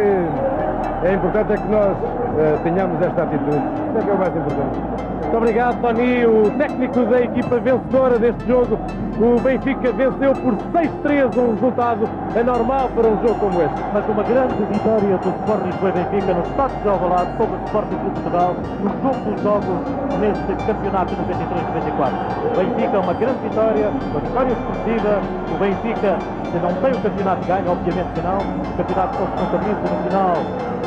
é 1.06 1.14
importante 1.14 1.52
é 1.52 1.56
que 1.56 1.68
nós 1.68 1.96
eh, 2.38 2.58
tenhamos 2.64 3.00
esta 3.00 3.22
atitude. 3.22 3.56
Isso 3.88 3.98
é 3.98 4.02
que 4.02 4.10
é 4.10 4.12
o 4.12 4.18
mais 4.18 4.36
importante. 4.36 4.78
Muito 5.22 5.36
obrigado, 5.36 5.80
Tony, 5.80 6.26
o 6.26 6.50
técnico 6.58 7.04
da 7.04 7.20
equipa 7.20 7.60
vencedora 7.60 8.18
deste 8.18 8.46
jogo. 8.46 8.78
O 9.18 9.40
Benfica 9.40 9.92
venceu 9.92 10.32
por 10.34 10.52
6-3, 10.76 11.34
um 11.38 11.54
resultado 11.54 12.06
anormal 12.38 12.90
para 12.90 13.08
um 13.08 13.16
jogo 13.22 13.40
como 13.40 13.62
este. 13.62 13.80
Mas 13.94 14.06
uma 14.10 14.22
grande 14.22 14.54
vitória 14.64 15.16
do 15.16 15.30
Sport 15.40 15.64
Lisboa 15.64 15.92
Benfica 15.92 16.34
no 16.34 16.42
estádio 16.42 16.76
de 16.82 16.88
Alvalade 16.88 17.30
sobre 17.38 17.56
o 17.56 17.64
Sporting 17.64 17.96
Clube 17.96 18.14
de 18.14 18.20
Portugal 18.20 18.56
no 18.84 18.90
jogo 19.00 19.16
dos 19.24 19.40
jogos 19.40 19.78
neste 20.20 20.66
campeonato 20.66 21.16
93-94. 21.16 22.12
O 22.44 22.56
Benfica 22.60 23.00
uma 23.00 23.14
grande 23.14 23.38
vitória, 23.40 23.88
uma 23.88 24.20
vitória 24.20 24.52
expressiva. 24.52 25.20
O 25.48 25.58
Benfica 25.64 26.18
não 26.60 26.74
tem 26.74 26.92
o 26.92 27.00
campeonato 27.00 27.46
ganho, 27.46 27.70
obviamente 27.72 28.12
que 28.12 28.20
não. 28.20 28.36
O 28.36 28.76
campeonato 28.76 29.16
se 29.16 29.32
contabiliza 29.40 29.80
no 29.80 29.96
final, 30.04 30.36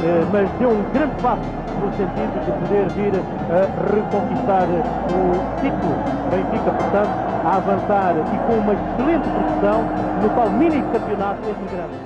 eh, 0.06 0.26
mas 0.32 0.50
deu 0.60 0.70
um 0.70 0.84
grande 0.94 1.16
passo 1.24 1.50
no 1.82 1.92
sentido 1.98 2.46
de 2.46 2.52
poder 2.62 2.90
vir 2.94 3.14
a 3.50 3.66
reconquistar 3.90 4.68
o 4.70 5.46
título. 5.62 5.98
Benfica, 6.30 6.72
portanto, 6.72 7.29
a 7.44 7.58
avançar 7.58 8.16
e 8.18 8.38
com 8.48 8.60
uma 8.60 8.74
excelente 8.74 9.28
produção 9.30 9.84
no 10.22 10.58
mini 10.58 10.82
campeonato 10.92 11.50
entre 11.50 11.76
grandes. 11.76 12.00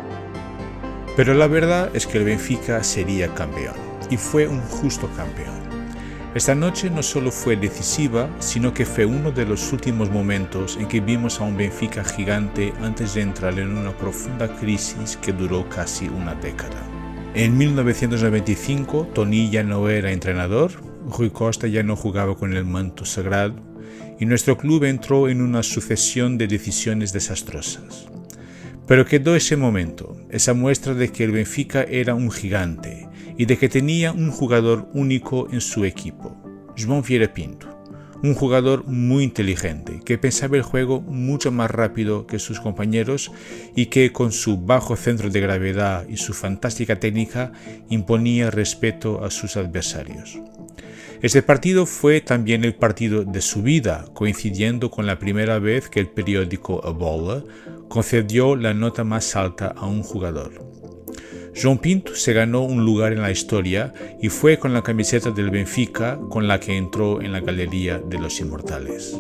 Pero 1.16 1.34
la 1.36 1.48
verdad 1.48 1.90
es 1.94 2.08
que 2.08 2.18
el 2.18 2.26
Benfica 2.26 2.84
sería 2.84 3.28
campeón, 3.36 3.76
y 4.10 4.18
fue 4.18 4.48
un 4.48 4.62
justo 4.62 5.08
campeón. 5.16 5.62
Esta 6.34 6.56
noche 6.56 6.90
no 6.90 7.04
solo 7.04 7.30
fue 7.30 7.56
decisiva, 7.56 8.28
sino 8.40 8.74
que 8.74 8.88
fue 8.88 9.06
uno 9.06 9.32
de 9.32 9.46
los 9.46 9.72
últimos 9.72 10.10
momentos 10.10 10.78
en 10.78 10.88
que 10.88 11.00
vimos 11.00 11.40
a 11.40 11.44
un 11.44 11.56
Benfica 11.56 12.04
gigante 12.04 12.74
antes 12.82 13.14
de 13.14 13.22
entrar 13.22 13.60
en 13.60 13.78
una 13.78 13.92
profunda 13.92 14.48
crisis 14.48 15.18
que 15.18 15.32
duró 15.32 15.70
casi 15.70 16.08
una 16.08 16.34
década. 16.34 16.82
En 17.36 17.56
1995, 17.56 19.10
Tony 19.14 19.52
ya 19.52 19.64
no 19.64 19.88
era 19.90 20.12
entrenador, 20.12 20.72
Rui 21.16 21.30
Costa 21.30 21.68
ya 21.68 21.84
no 21.84 21.96
jugaba 21.96 22.36
con 22.36 22.54
el 22.56 22.66
manto 22.66 23.06
sagrado 23.06 23.73
y 24.20 24.26
nuestro 24.26 24.58
club 24.58 24.84
entró 24.84 25.30
en 25.30 25.42
una 25.42 25.64
sucesión 25.64 26.38
de 26.38 26.48
decisiones 26.48 27.14
desastrosas. 27.14 28.08
Pero 28.88 29.06
quedó 29.06 29.36
ese 29.36 29.56
momento, 29.56 30.18
esa 30.30 30.54
muestra 30.54 30.94
de 30.94 31.10
que 31.10 31.24
el 31.24 31.32
Benfica 31.32 31.84
era 31.84 32.16
un 32.16 32.32
gigante 32.32 33.08
y 33.38 33.46
de 33.46 33.58
que 33.58 33.70
tenía 33.70 34.12
un 34.12 34.32
jugador 34.32 34.90
único 34.94 35.48
en 35.52 35.62
su 35.62 35.86
equipo, 35.86 36.36
João 36.76 37.02
Vieira 37.02 37.34
Pinto, 37.34 37.74
un 38.24 38.34
jugador 38.34 38.86
muy 38.88 39.24
inteligente 39.24 40.00
que 40.04 40.18
pensaba 40.18 40.56
el 40.56 40.64
juego 40.64 41.02
mucho 41.02 41.52
más 41.52 41.70
rápido 41.70 42.26
que 42.26 42.40
sus 42.40 42.60
compañeros 42.60 43.32
y 43.76 43.88
que 43.88 44.14
con 44.14 44.32
su 44.32 44.58
bajo 44.58 44.96
centro 44.96 45.30
de 45.30 45.42
gravedad 45.42 46.08
y 46.08 46.18
su 46.18 46.34
fantástica 46.34 47.00
técnica 47.00 47.52
imponía 47.90 48.50
respeto 48.50 49.24
a 49.26 49.30
sus 49.30 49.58
adversarios. 49.58 50.40
Este 51.24 51.42
partido 51.42 51.86
fue 51.86 52.20
también 52.20 52.66
el 52.66 52.76
partido 52.76 53.24
de 53.24 53.40
su 53.40 53.64
vida, 53.64 54.04
coincidiendo 54.14 54.92
con 54.92 55.06
la 55.06 55.20
primera 55.20 55.58
vez 55.58 55.88
que 55.88 56.02
el 56.02 56.10
periódico 56.10 56.86
A 56.86 56.90
Bola 56.90 57.46
concedió 57.88 58.58
la 58.58 58.74
nota 58.74 59.06
más 59.06 59.38
alta 59.38 59.68
a 59.68 59.86
un 59.86 60.04
jugador. 60.04 60.52
João 61.56 61.80
Pinto 61.80 62.14
se 62.14 62.34
ganó 62.34 62.64
un 62.64 62.84
lugar 62.84 63.14
en 63.14 63.22
la 63.22 63.32
historia 63.32 63.94
y 64.22 64.28
fue 64.28 64.60
con 64.60 64.74
la 64.74 64.84
camiseta 64.84 65.32
del 65.32 65.50
Benfica 65.50 66.20
con 66.30 66.50
la 66.50 66.60
que 66.60 66.76
entró 66.76 67.22
en 67.22 67.32
la 67.32 67.40
Galería 67.40 68.00
de 68.00 68.20
los 68.20 68.42
Inmortales. 68.42 69.18